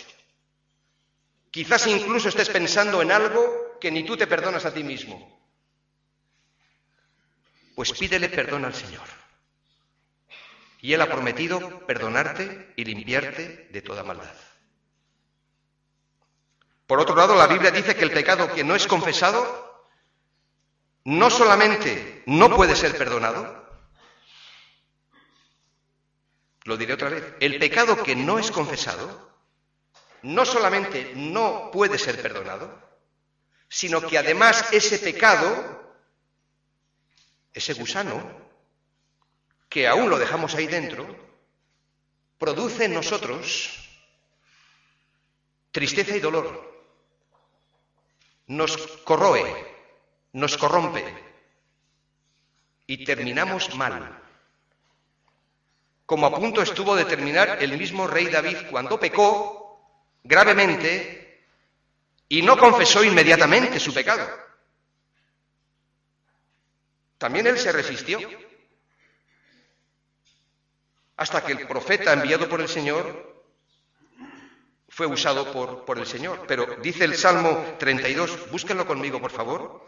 [1.50, 5.14] Quizás incluso estés pensando en algo que ni tú te perdonas a ti mismo.
[7.76, 9.06] Pues pídele perdón al Señor.
[10.80, 14.34] Y Él ha prometido perdonarte y limpiarte de toda maldad.
[16.88, 19.90] Por otro lado, la Biblia dice que el pecado que no es confesado
[21.04, 23.68] no solamente no puede ser perdonado,
[26.64, 29.30] lo diré otra vez, el pecado que no es confesado
[30.22, 32.93] no solamente no puede ser perdonado,
[33.74, 35.50] sino que además ese pecado,
[37.52, 38.22] ese gusano,
[39.68, 41.04] que aún lo dejamos ahí dentro,
[42.38, 43.90] produce en nosotros
[45.72, 46.86] tristeza y dolor,
[48.46, 49.42] nos corroe,
[50.34, 51.04] nos corrompe
[52.86, 54.22] y terminamos mal.
[56.06, 59.82] Como a punto estuvo de terminar el mismo rey David cuando pecó
[60.24, 61.23] gravemente
[62.30, 64.28] y no confesó inmediatamente su pecado.
[67.18, 68.20] También él se resistió
[71.16, 73.34] hasta que el profeta enviado por el Señor
[74.90, 76.46] fue usado por, por el Señor.
[76.48, 79.88] Pero dice el Salmo 32, búsquenlo conmigo, por favor.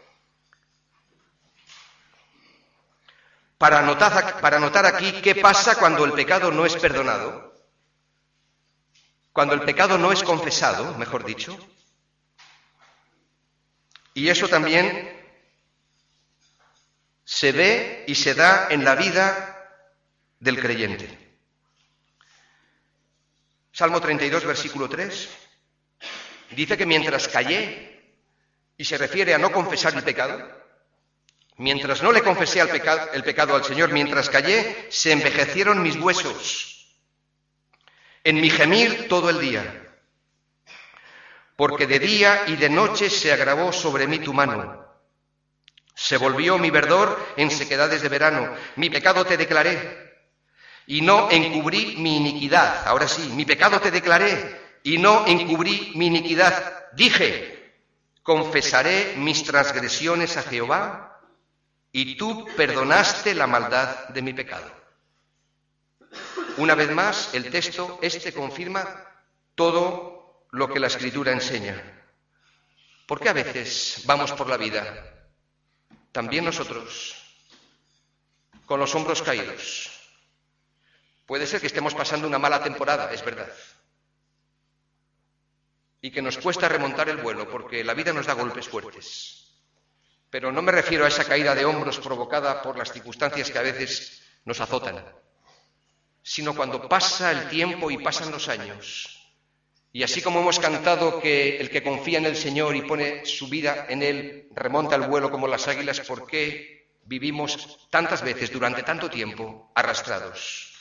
[3.58, 7.54] Para notar, para notar aquí qué pasa cuando el pecado no es perdonado,
[9.32, 11.56] cuando el pecado no es confesado, mejor dicho.
[14.16, 15.14] Y eso también
[17.22, 19.78] se ve y se da en la vida
[20.40, 21.06] del creyente.
[23.70, 25.28] Salmo 32, versículo 3,
[26.52, 28.14] dice que mientras callé,
[28.78, 30.50] y se refiere a no confesar el pecado,
[31.58, 35.96] mientras no le confesé el pecado, el pecado al Señor, mientras callé, se envejecieron mis
[35.96, 36.96] huesos,
[38.24, 39.85] en mi gemir todo el día,
[41.56, 44.84] porque de día y de noche se agravó sobre mí tu mano.
[45.94, 48.54] Se volvió mi verdor en sequedades de verano.
[48.76, 50.14] Mi pecado te declaré
[50.86, 52.86] y no encubrí mi iniquidad.
[52.86, 56.90] Ahora sí, mi pecado te declaré y no encubrí mi iniquidad.
[56.92, 57.74] Dije,
[58.22, 61.18] confesaré mis transgresiones a Jehová
[61.90, 64.70] y tú perdonaste la maldad de mi pecado.
[66.58, 68.84] Una vez más, el texto este confirma
[69.54, 70.15] todo
[70.50, 71.80] lo que la escritura enseña.
[73.06, 74.84] ¿Por qué a veces vamos por la vida,
[76.12, 77.14] también nosotros,
[78.66, 79.90] con los hombros caídos?
[81.26, 83.52] Puede ser que estemos pasando una mala temporada, es verdad.
[86.00, 89.46] Y que nos cuesta remontar el vuelo porque la vida nos da golpes fuertes.
[90.30, 93.62] Pero no me refiero a esa caída de hombros provocada por las circunstancias que a
[93.62, 95.04] veces nos azotan,
[96.22, 99.15] sino cuando pasa el tiempo y pasan los años.
[99.96, 103.48] Y así como hemos cantado que el que confía en el Señor y pone su
[103.48, 108.82] vida en Él remonta el vuelo como las águilas, ¿por qué vivimos tantas veces durante
[108.82, 110.74] tanto tiempo arrastrados?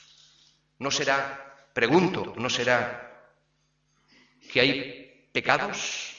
[0.79, 3.31] ¿No será, pregunto, no será
[4.51, 6.13] que hay pecados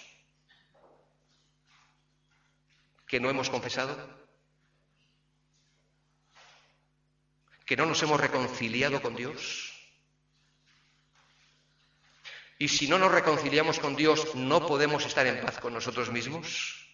[3.07, 4.09] que no hemos confesado?
[7.67, 9.66] ¿Que no nos hemos reconciliado con Dios?
[12.59, 16.87] Y si no nos reconciliamos con Dios, ¿no podemos estar en paz con nosotros mismos?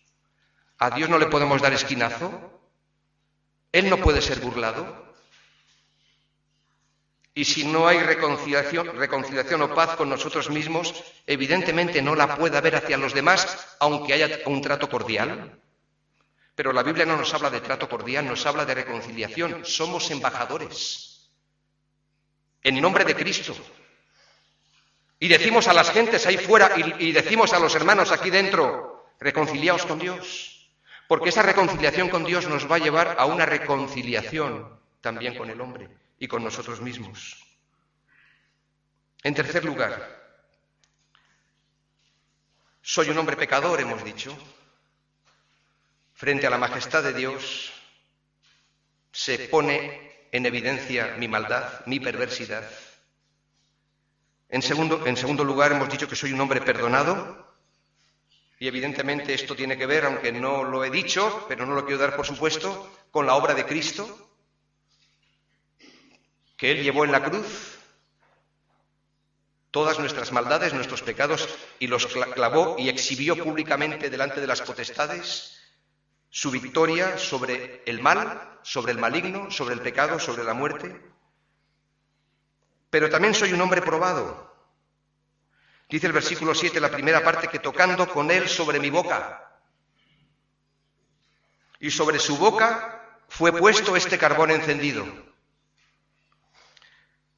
[0.79, 2.61] ¿A Dios no le podemos dar esquinazo?
[3.71, 5.15] ¿Él no puede ser burlado?
[7.35, 10.93] Y si no hay reconciliación, reconciliación o paz con nosotros mismos,
[11.27, 15.59] evidentemente no la puede haber hacia los demás, aunque haya un trato cordial.
[16.55, 19.65] Pero la Biblia no nos habla de trato cordial, nos habla de reconciliación.
[19.65, 21.31] Somos embajadores.
[22.63, 23.55] En nombre de Cristo.
[25.23, 29.87] Y decimos a las gentes ahí fuera y, decimos a los hermanos aquí dentro, reconciliaos
[29.87, 30.69] con Dios.
[31.07, 35.61] Porque esa reconciliación con Dios nos va a llevar a una reconciliación también con el
[35.61, 37.41] hombre y con nosotros mismos.
[39.23, 39.95] En tercer lugar,
[42.83, 44.37] soy un hombre pecador, hemos dicho.
[46.15, 47.73] Frente a la majestad de Dios,
[49.13, 52.69] se pone en evidencia mi maldad, mi perversidad.
[54.53, 57.57] En segundo, en segundo lugar, hemos dicho que soy un hombre perdonado.
[58.59, 62.03] Y evidentemente esto tiene que ver, aunque no lo he dicho, pero no lo quiero
[62.03, 64.05] dar por supuesto, con la obra de Cristo,
[66.59, 67.79] que Él llevó en la cruz
[69.71, 71.49] todas nuestras maldades, nuestros pecados,
[71.79, 75.59] y los clavó y exhibió públicamente delante de las potestades
[76.29, 81.12] su victoria sobre el mal, sobre el maligno, sobre el pecado, sobre la muerte.
[82.93, 84.53] Pero también soy un hombre probado.
[85.89, 89.51] Dice el versículo 7, la primera parte, que tocando con él sobre mi boca.
[91.81, 95.07] Y sobre su boca fue puesto este carbón encendido.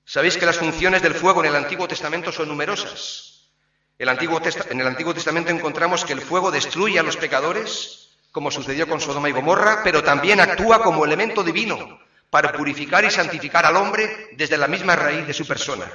[0.05, 3.49] Sabéis que las funciones del fuego en el Antiguo Testamento son numerosas.
[3.97, 9.01] en el Antiguo Testamento encontramos que el fuego destruye a los pecadores, como sucedió con
[9.01, 12.01] Sodoma y Gomorra, pero también actúa como elemento divino
[12.35, 15.87] para purificar y santificar al hombre desde la misma raíz de su persona.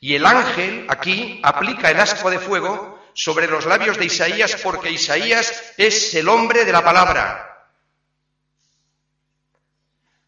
[0.00, 4.90] Y el ángel aquí aplica el asco de fuego sobre los labios de Isaías porque
[4.90, 7.68] Isaías es el hombre de la palabra.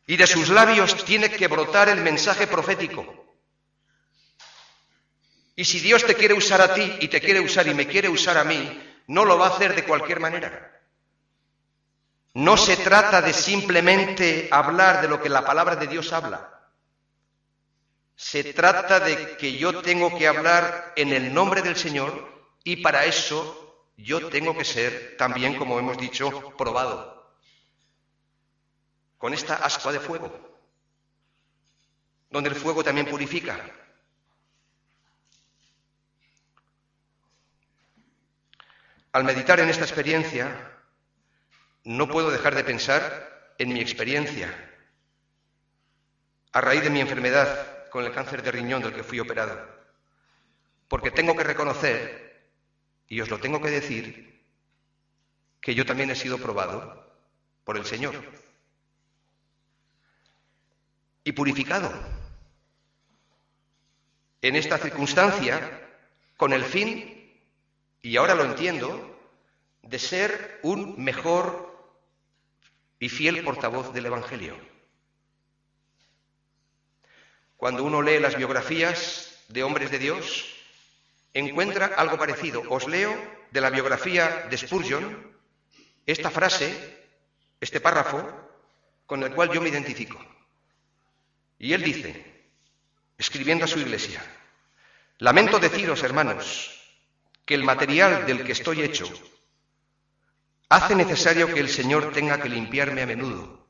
[0.06, 3.26] Y de sus labios tiene que brotar el mensaje profético.
[5.56, 8.08] Y si Dios te quiere usar a ti y te quiere usar y me quiere
[8.08, 10.75] usar a mí, no lo va a hacer de cualquier manera.
[12.36, 16.68] No se trata de simplemente hablar de lo que la palabra de Dios habla.
[18.14, 23.06] Se trata de que yo tengo que hablar en el nombre del Señor y para
[23.06, 27.38] eso yo tengo que ser también, como hemos dicho, probado.
[29.16, 30.30] Con esta ascua de fuego,
[32.28, 33.58] donde el fuego también purifica.
[39.12, 40.75] Al meditar en esta experiencia,
[41.86, 44.52] no puedo dejar de pensar en mi experiencia.
[46.50, 49.56] A raíz de mi enfermedad con el cáncer de riñón del que fui operado.
[50.88, 52.50] Porque tengo que reconocer,
[53.06, 54.44] y os lo tengo que decir,
[55.60, 57.08] que yo también he sido probado
[57.62, 58.16] por el Señor.
[61.22, 61.92] Y purificado.
[64.42, 65.88] En esta circunstancia
[66.36, 67.32] con el fin,
[68.02, 69.20] y ahora lo entiendo,
[69.82, 71.65] de ser un mejor
[72.98, 74.56] y fiel portavoz del Evangelio.
[77.56, 80.46] Cuando uno lee las biografías de hombres de Dios,
[81.32, 82.62] encuentra algo parecido.
[82.68, 83.14] Os leo
[83.50, 85.36] de la biografía de Spurgeon
[86.04, 86.72] esta frase,
[87.60, 88.24] este párrafo,
[89.06, 90.18] con el cual yo me identifico.
[91.58, 92.24] Y él dice,
[93.18, 94.22] escribiendo a su iglesia,
[95.18, 96.72] lamento deciros, hermanos,
[97.44, 99.08] que el material del que estoy hecho
[100.68, 103.66] hace necesario que el Señor tenga que limpiarme a menudo.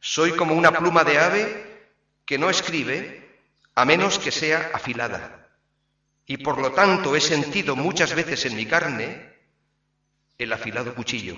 [0.00, 1.88] Soy como una pluma de ave
[2.24, 3.40] que no escribe
[3.74, 5.48] a menos que sea afilada.
[6.26, 9.34] Y por lo tanto he sentido muchas veces en mi carne
[10.38, 11.36] el afilado cuchillo.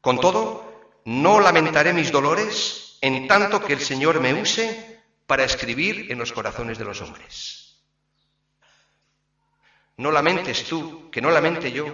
[0.00, 6.10] Con todo, no lamentaré mis dolores en tanto que el Señor me use para escribir
[6.10, 7.80] en los corazones de los hombres.
[9.96, 11.86] No lamentes tú, que no lamente yo,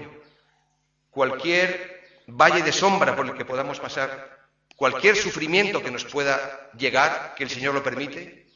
[1.16, 4.38] cualquier valle de sombra por el que podamos pasar,
[4.76, 8.46] cualquier sufrimiento que nos pueda llegar, que el Señor lo permite,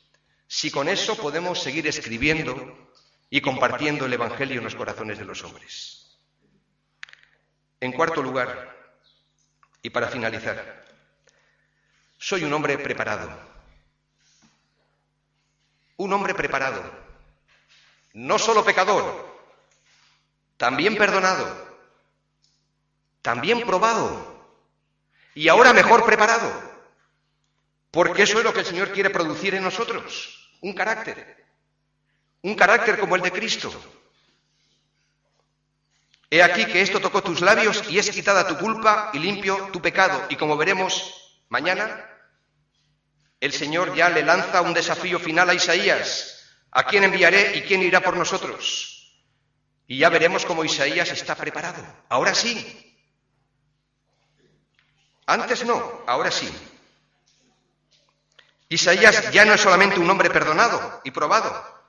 [0.46, 2.92] si con eso podemos seguir escribiendo
[3.30, 6.18] y compartiendo el Evangelio en los corazones de los hombres.
[7.80, 8.76] En cuarto lugar,
[9.80, 10.84] y para finalizar,
[12.18, 13.30] soy un hombre preparado.
[15.96, 16.82] Un hombre preparado.
[18.12, 19.48] No solo pecador,
[20.58, 21.69] también perdonado
[23.22, 24.30] también probado
[25.34, 26.70] y ahora mejor preparado.
[27.90, 31.44] Porque eso es lo que el Señor quiere producir en nosotros, un carácter,
[32.42, 33.72] un carácter como el de Cristo.
[36.30, 39.82] He aquí que esto tocó tus labios y es quitada tu culpa y limpio tu
[39.82, 40.26] pecado.
[40.28, 42.06] Y como veremos mañana,
[43.40, 46.36] el Señor ya le lanza un desafío final a Isaías.
[46.70, 49.20] ¿A quién enviaré y quién irá por nosotros?
[49.88, 51.82] Y ya veremos cómo Isaías está preparado.
[52.08, 52.89] Ahora sí,
[55.32, 56.50] antes no, ahora sí.
[58.68, 61.82] Isaías ya no es solamente un hombre perdonado y probado,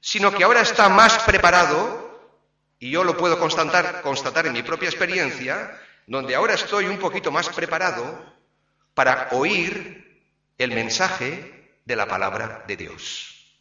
[0.00, 2.04] sino que ahora está más preparado,
[2.78, 7.48] y yo lo puedo constatar, en mi propia experiencia, donde ahora estoy un poquito más
[7.48, 8.22] preparado
[8.92, 10.22] para oír
[10.58, 13.58] el mensaje de la palabra de Dios.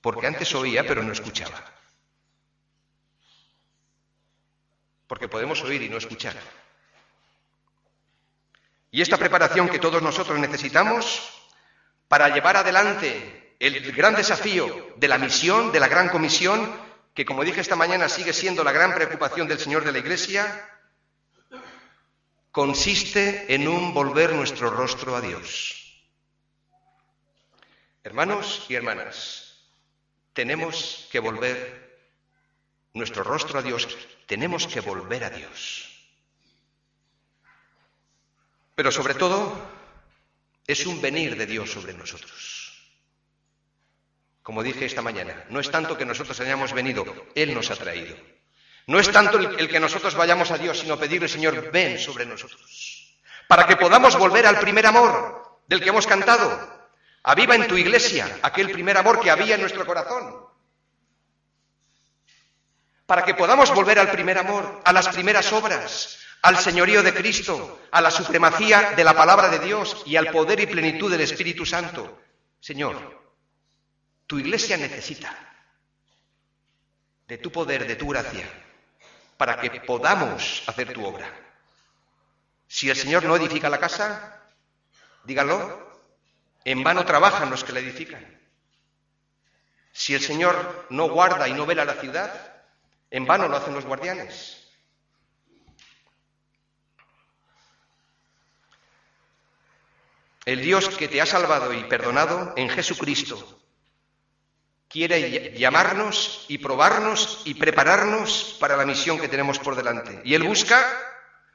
[0.00, 1.62] Porque antes oía, pero no escuchaba.
[5.06, 6.34] Porque podemos oír y no escuchar.
[8.94, 11.28] Y esta preparación que todos nosotros necesitamos
[12.06, 16.72] para llevar adelante el gran desafío de la misión, de la gran comisión,
[17.12, 20.46] que como dije esta mañana sigue siendo la gran preocupación del Señor de la Iglesia,
[22.52, 26.06] consiste en un volver nuestro rostro a Dios.
[28.04, 29.56] Hermanos y hermanas,
[30.34, 31.98] tenemos que volver
[32.92, 33.88] nuestro rostro a Dios,
[34.26, 35.93] tenemos que volver a Dios.
[38.74, 39.56] Pero sobre todo,
[40.66, 42.72] es un venir de Dios sobre nosotros.
[44.42, 47.04] Como dije esta mañana, no es tanto que nosotros hayamos venido,
[47.34, 48.14] Él nos ha traído.
[48.86, 53.16] No es tanto el, que nosotros vayamos a Dios, sino pedirle, Señor, ven sobre nosotros.
[53.48, 56.72] Para que podamos volver al primer amor del que hemos cantado.
[57.22, 60.44] Aviva en tu iglesia aquel primer amor que había en nuestro corazón.
[63.06, 67.80] Para que podamos volver al primer amor, a las primeras obras, al señorío de Cristo,
[67.90, 71.64] a la supremacía de la palabra de Dios y al poder y plenitud del Espíritu
[71.64, 72.20] Santo.
[72.60, 72.94] Señor,
[74.26, 75.34] tu iglesia necesita
[77.26, 78.46] de tu poder, de tu gracia,
[79.38, 81.32] para que podamos hacer tu obra.
[82.68, 84.42] Si el Señor no edifica la casa,
[85.24, 85.98] díganlo,
[86.62, 88.22] en vano trabajan los que la edifican.
[89.92, 92.64] Si el Señor no guarda y no vela la ciudad,
[93.10, 94.63] en vano lo hacen los guardianes.
[100.44, 103.60] El Dios que te ha salvado y perdonado en Jesucristo
[104.88, 110.20] quiere llamarnos y probarnos y prepararnos para la misión que tenemos por delante.
[110.24, 110.86] Y Él busca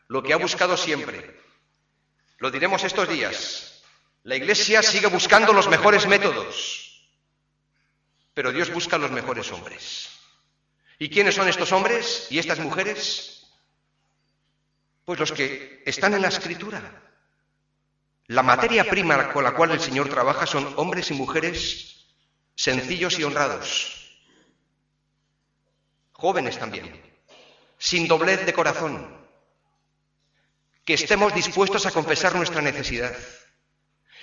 [0.08, 1.40] lo que ha buscado siempre.
[2.40, 3.82] Lo diremos estos días.
[4.24, 7.08] La Iglesia sigue buscando los mejores métodos,
[8.34, 10.10] pero Dios busca los mejores hombres.
[10.98, 13.48] ¿Y quiénes son estos hombres y estas mujeres?
[15.06, 17.09] Pues los que están en la Escritura,
[18.30, 22.06] la materia prima con la cual el Señor trabaja son hombres y mujeres
[22.54, 24.20] sencillos y honrados,
[26.12, 27.02] jóvenes también,
[27.80, 29.18] sin doblez de corazón,
[30.86, 33.16] que estemos dispuestos a confesar nuestra necesidad.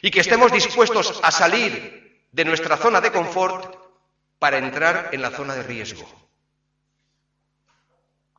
[0.03, 3.75] y que estemos dispuestos a salir de nuestra zona de confort
[4.39, 6.07] para entrar en la zona de riesgo.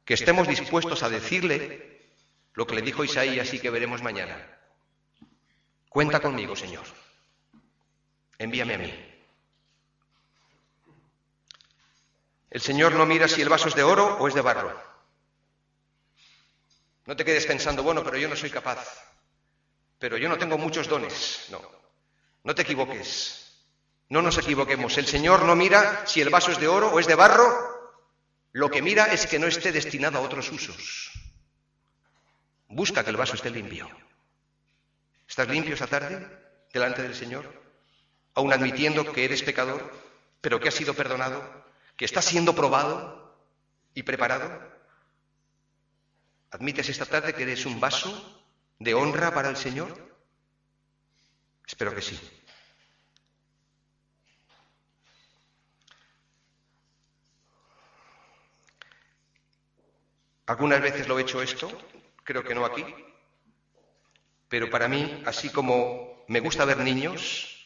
[0.06, 2.06] Que estemos dispuestos a decirle
[2.54, 4.57] lo que le dijo Isaías y que veremos mañana.
[5.98, 6.86] Cuenta conmigo, Señor.
[8.38, 8.94] Envíame a mí.
[12.52, 14.80] El Señor no mira si el vaso es de oro o es de barro.
[17.08, 18.88] No te quedes pensando, bueno, pero yo no soy capaz.
[19.98, 21.48] Pero yo no tengo muchos dones.
[21.50, 21.60] No.
[22.44, 23.58] No te equivoques.
[24.10, 24.96] No nos equivoquemos.
[25.00, 27.98] El Señor no mira si el vaso es de oro o es de barro.
[28.52, 31.12] Lo que mira es que no esté destinado a otros usos.
[32.68, 33.90] Busca que el vaso esté limpio.
[35.28, 36.26] ¿Estás limpio esta tarde
[36.72, 37.46] delante del Señor?
[38.34, 39.92] Aún admitiendo que eres pecador,
[40.42, 41.42] pero que has sido perdonado,
[41.98, 43.36] que estás siendo probado
[43.94, 44.48] y preparado.
[46.52, 48.44] ¿Admites esta tarde que eres un vaso
[48.80, 49.90] de honra para el Señor?
[51.68, 52.18] Espero que sí.
[60.46, 61.70] Algunas veces lo he hecho esto,
[62.24, 62.86] creo que no aquí,
[64.50, 67.58] pero para mí, así como me gusta ver niños,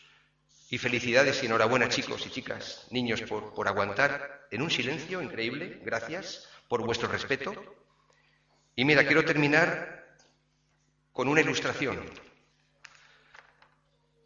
[0.71, 5.81] y felicidades y enhorabuena chicos y chicas, niños, por, por aguantar en un silencio increíble,
[5.83, 7.53] gracias por vuestro respeto.
[8.77, 10.15] Y mira, quiero terminar
[11.11, 12.09] con una ilustración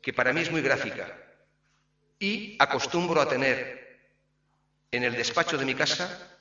[0.04, 1.20] que para mí es muy gráfica
[2.20, 4.00] y acostumbro a tener
[4.92, 6.38] en el despacho de mi casa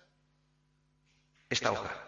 [1.49, 2.03] esta hoja.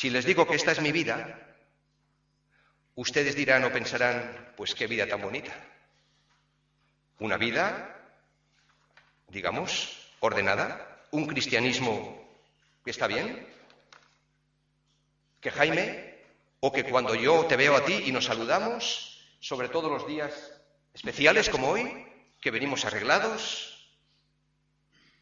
[0.00, 1.38] Si les digo que esta es mi vida,
[2.94, 5.52] ustedes dirán o pensarán, pues qué vida tan bonita.
[7.18, 8.00] Una vida,
[9.28, 12.16] digamos, ordenada, un cristianismo
[12.82, 13.46] que está bien,
[15.38, 16.16] que Jaime,
[16.60, 20.32] o que cuando yo te veo a ti y nos saludamos, sobre todo los días
[20.94, 22.08] especiales como hoy,
[22.40, 23.92] que venimos arreglados,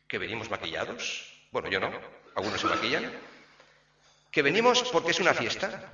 [0.06, 1.90] que venimos maquillados, bueno, yo no,
[2.36, 3.12] algunos se maquillan,
[4.38, 5.92] que venimos porque es una fiesta.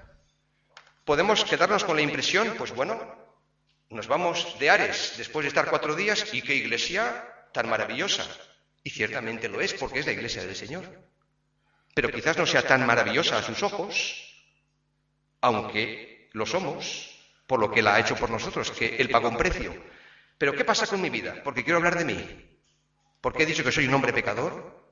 [1.07, 3.01] Podemos quedarnos con la impresión, pues bueno,
[3.89, 8.29] nos vamos de Ares después de estar cuatro días y qué iglesia tan maravillosa.
[8.83, 10.85] Y ciertamente lo es porque es la iglesia del Señor.
[11.95, 14.45] Pero quizás no sea tan maravillosa a sus ojos,
[15.41, 19.39] aunque lo somos, por lo que la ha hecho por nosotros, que Él pagó un
[19.39, 19.75] precio.
[20.37, 21.41] Pero ¿qué pasa con mi vida?
[21.43, 22.59] Porque quiero hablar de mí.
[23.23, 24.85] Porque he dicho que soy un hombre pecador,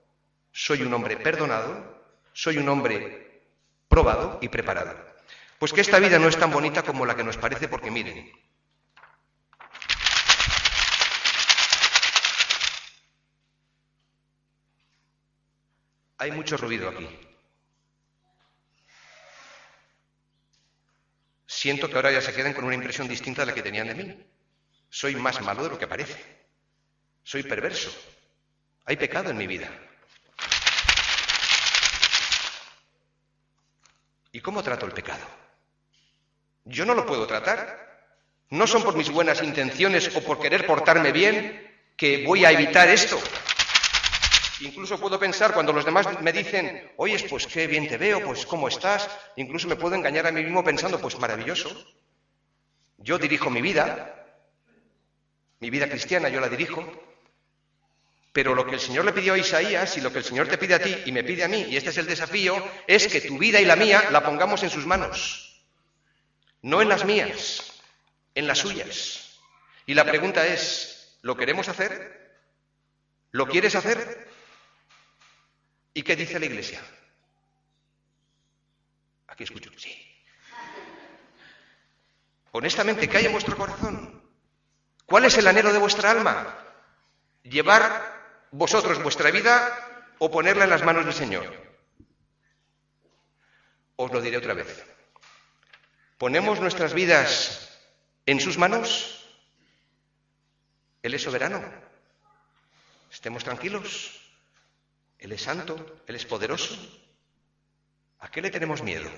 [0.52, 3.22] soy un hombre perdonado, soy un hombre
[3.92, 4.96] probado y preparado.
[5.58, 8.32] Pues que esta vida no es tan bonita como la que nos parece porque miren,
[16.16, 17.06] hay mucho ruido aquí.
[21.46, 23.94] Siento que ahora ya se queden con una impresión distinta de la que tenían de
[23.94, 24.26] mí.
[24.88, 26.18] Soy más malo de lo que parece.
[27.22, 27.92] Soy perverso.
[28.86, 29.68] Hay pecado en mi vida.
[34.32, 35.24] ¿Y cómo trato el pecado?
[36.64, 37.82] Yo no lo puedo tratar.
[38.48, 42.88] No son por mis buenas intenciones o por querer portarme bien que voy a evitar
[42.88, 43.20] esto.
[44.60, 48.46] Incluso puedo pensar cuando los demás me dicen, oyes, pues qué bien te veo, pues
[48.46, 49.08] cómo estás.
[49.36, 51.70] Incluso me puedo engañar a mí mismo pensando, pues maravilloso.
[52.98, 54.24] Yo dirijo mi vida,
[55.58, 56.84] mi vida cristiana yo la dirijo,
[58.32, 60.56] pero lo que el Señor le pidió a Isaías y lo que el Señor te
[60.56, 63.20] pide a ti y me pide a mí, y este es el desafío, es que
[63.20, 65.62] tu vida y la mía la pongamos en sus manos.
[66.62, 67.82] No en las mías,
[68.34, 69.38] en las suyas.
[69.84, 72.32] Y la pregunta es, ¿lo queremos hacer?
[73.32, 74.28] ¿Lo quieres hacer?
[75.92, 76.80] ¿Y qué dice la Iglesia?
[79.26, 79.94] Aquí escucho, sí.
[82.52, 84.22] Honestamente, ¿qué hay en vuestro corazón?
[85.04, 86.58] ¿Cuál es el anhelo de vuestra alma?
[87.42, 88.21] ¿Llevar
[88.52, 91.50] vosotros vuestra vida o ponerla en las manos del Señor?
[93.96, 94.84] Os lo diré otra vez.
[96.18, 97.80] ¿Ponemos nuestras vidas
[98.26, 99.26] en sus manos?
[101.02, 101.62] Él es soberano.
[103.10, 104.20] Estemos tranquilos.
[105.18, 106.76] Él es santo, Él es poderoso.
[108.20, 109.10] ¿A qué le tenemos miedo?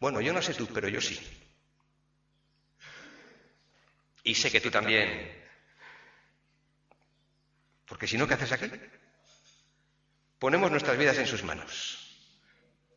[0.00, 1.20] Bueno, yo no sé tú, pero yo sí.
[4.24, 5.41] Y sé que tú también.
[7.92, 8.70] Porque si no, ¿qué haces aquí?
[10.38, 11.98] Ponemos nuestras vidas en sus manos.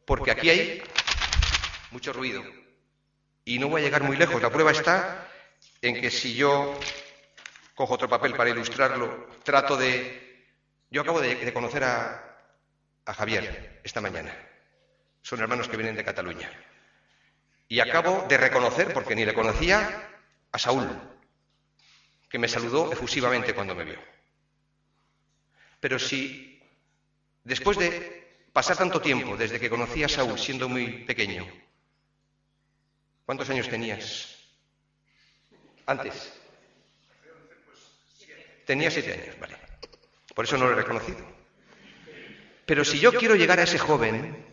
[0.05, 0.81] Porque aquí hay
[1.91, 2.41] mucho ruido.
[3.43, 4.41] Y no voy a llegar muy lejos.
[4.41, 5.27] La prueba está
[5.81, 6.79] en que si yo
[7.73, 10.47] cojo otro papel para ilustrarlo, trato de...
[10.89, 12.37] Yo acabo de, conocer a,
[13.05, 14.33] Javier esta mañana.
[15.21, 16.49] Son hermanos que vienen de Cataluña.
[17.67, 20.09] Y acabo de reconocer, porque ni le conocía,
[20.53, 20.87] a Saúl,
[22.29, 24.14] que me saludó efusivamente cuando me vio.
[25.79, 26.61] Pero si,
[27.43, 31.45] después de pasar tanto tiempo, desde que conocí a Saúl siendo muy pequeño,
[33.25, 34.37] ¿cuántos años tenías?
[35.85, 36.33] Antes.
[38.65, 39.57] Tenía siete años, vale.
[40.33, 41.23] Por eso no lo he reconocido.
[42.65, 44.43] Pero si yo quiero llegar a ese joven,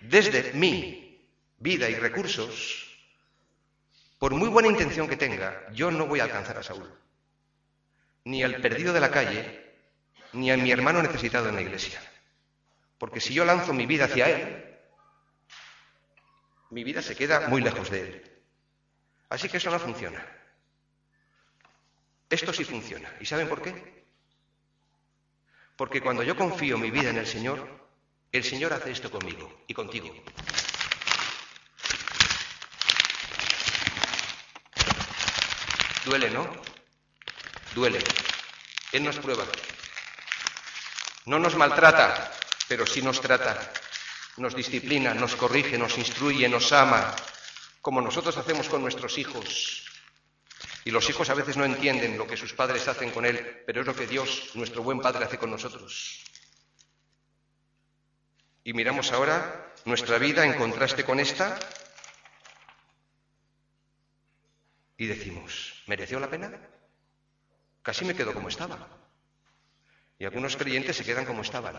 [0.00, 1.26] desde mi
[1.58, 2.86] vida y recursos,
[4.18, 6.88] por muy buena intención que tenga, yo no voy a alcanzar a Saúl.
[8.28, 9.72] Ni al perdido de la calle,
[10.34, 11.98] ni a mi hermano necesitado en la iglesia.
[12.98, 14.76] Porque si yo lanzo mi vida hacia él,
[16.68, 18.42] mi vida se queda muy lejos de él.
[19.30, 20.22] Así que eso no funciona.
[22.28, 23.10] Esto sí funciona.
[23.18, 24.04] ¿Y saben por qué?
[25.74, 27.66] Porque cuando yo confío mi vida en el Señor,
[28.30, 30.14] el Señor hace esto conmigo y contigo.
[36.04, 36.77] Duele, ¿no?
[37.74, 38.02] Duele.
[38.92, 39.44] Él nos prueba.
[41.26, 42.32] No nos maltrata,
[42.68, 43.72] pero sí nos trata.
[44.38, 47.14] Nos disciplina, nos corrige, nos instruye, nos ama,
[47.80, 49.84] como nosotros hacemos con nuestros hijos.
[50.84, 53.80] Y los hijos a veces no entienden lo que sus padres hacen con él, pero
[53.80, 56.24] es lo que Dios, nuestro buen Padre, hace con nosotros.
[58.64, 61.58] Y miramos ahora nuestra vida en contraste con esta
[64.96, 66.52] y decimos, ¿mereció la pena?
[67.88, 68.86] Casi me quedo como estaba.
[70.18, 71.74] Y algunos creyentes se quedan como estaban,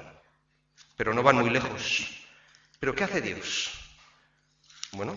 [0.98, 2.26] pero no van muy lejos.
[2.80, 3.70] ¿Pero qué hace Dios?
[4.94, 5.14] Bueno,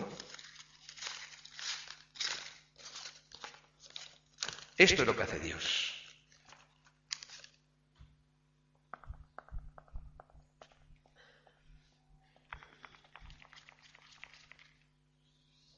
[4.77, 5.95] Esto es lo que hace Dios.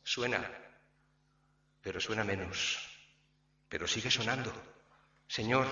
[0.04, 0.42] Suena,
[1.82, 2.86] pero suena menos,
[3.70, 4.75] pero sigue sonando.
[5.28, 5.68] Señor,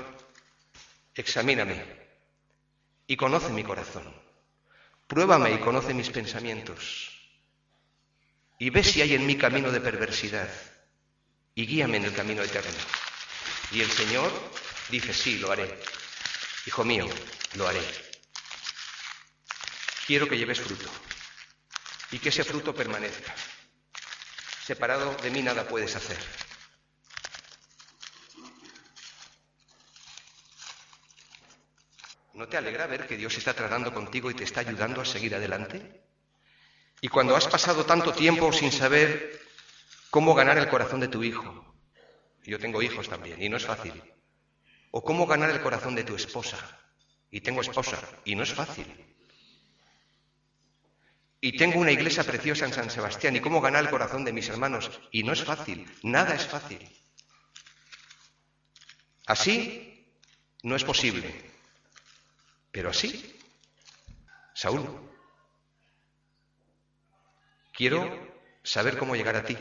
[1.16, 1.84] examíname
[3.08, 4.04] y conoce mi corazón.
[5.08, 7.12] Pruébame y conoce mis pensamientos.
[8.58, 10.50] Y ve si hay en mí camino de perversidad
[11.56, 12.72] y guíame en el camino eterno.
[13.72, 14.32] Y el Señor
[14.90, 15.80] dice, sí, lo haré.
[16.66, 17.08] Hijo mío,
[17.56, 17.84] lo haré.
[20.08, 20.90] Quiero que lleves fruto
[22.12, 23.34] y que ese fruto permanezca.
[24.66, 26.18] Separado de mí nada puedes hacer.
[32.44, 35.34] ¿No te alegra ver que Dios está tratando contigo y te está ayudando a seguir
[35.34, 36.02] adelante?
[37.00, 39.40] Y cuando has pasado tanto tiempo sin saber
[40.10, 41.74] cómo ganar el corazón de tu hijo,
[42.44, 43.94] yo tengo hijos también y no es fácil,
[44.92, 46.58] o cómo ganar el corazón de tu esposa,
[47.32, 48.88] y tengo esposa y no es fácil,
[51.40, 54.50] y tengo una iglesia preciosa en San Sebastián, y cómo ganar el corazón de mis
[54.50, 56.90] hermanos, y no es fácil, nada es fácil.
[59.28, 60.10] Así
[60.62, 61.53] no es posible.
[62.74, 63.40] Pero así,
[64.56, 64.84] Saúl,
[67.72, 68.02] quiero
[68.64, 69.56] saber cómo llegar a ti.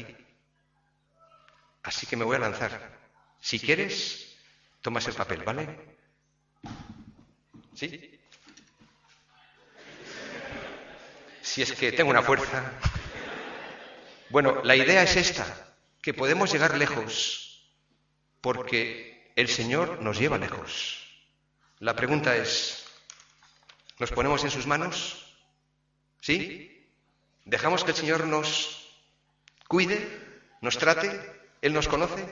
[1.82, 2.98] Así que me voy a lanzar.
[3.38, 4.34] Si quieres,
[4.80, 5.98] tomas el papel, ¿vale?
[7.74, 8.18] ¿Sí?
[11.42, 12.72] Si es que tengo una fuerza.
[14.30, 17.62] Bueno, la idea es esta, que podemos llegar lejos
[18.40, 20.98] porque el Señor nos lleva lejos.
[21.78, 22.81] La pregunta es,
[23.98, 25.36] ¿Nos ponemos en sus manos?
[26.20, 26.86] ¿Sí?
[27.44, 28.88] ¿Dejamos que el Señor nos
[29.68, 29.98] cuide,
[30.60, 31.10] nos trate?
[31.60, 32.24] ¿Él nos conoce?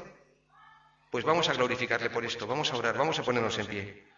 [1.11, 4.11] Pues vamos a glorificarle por esto, vamos a orar, vamos a ponernos en pie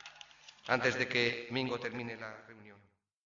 [0.68, 2.61] antes de que Mingo termine la reunión.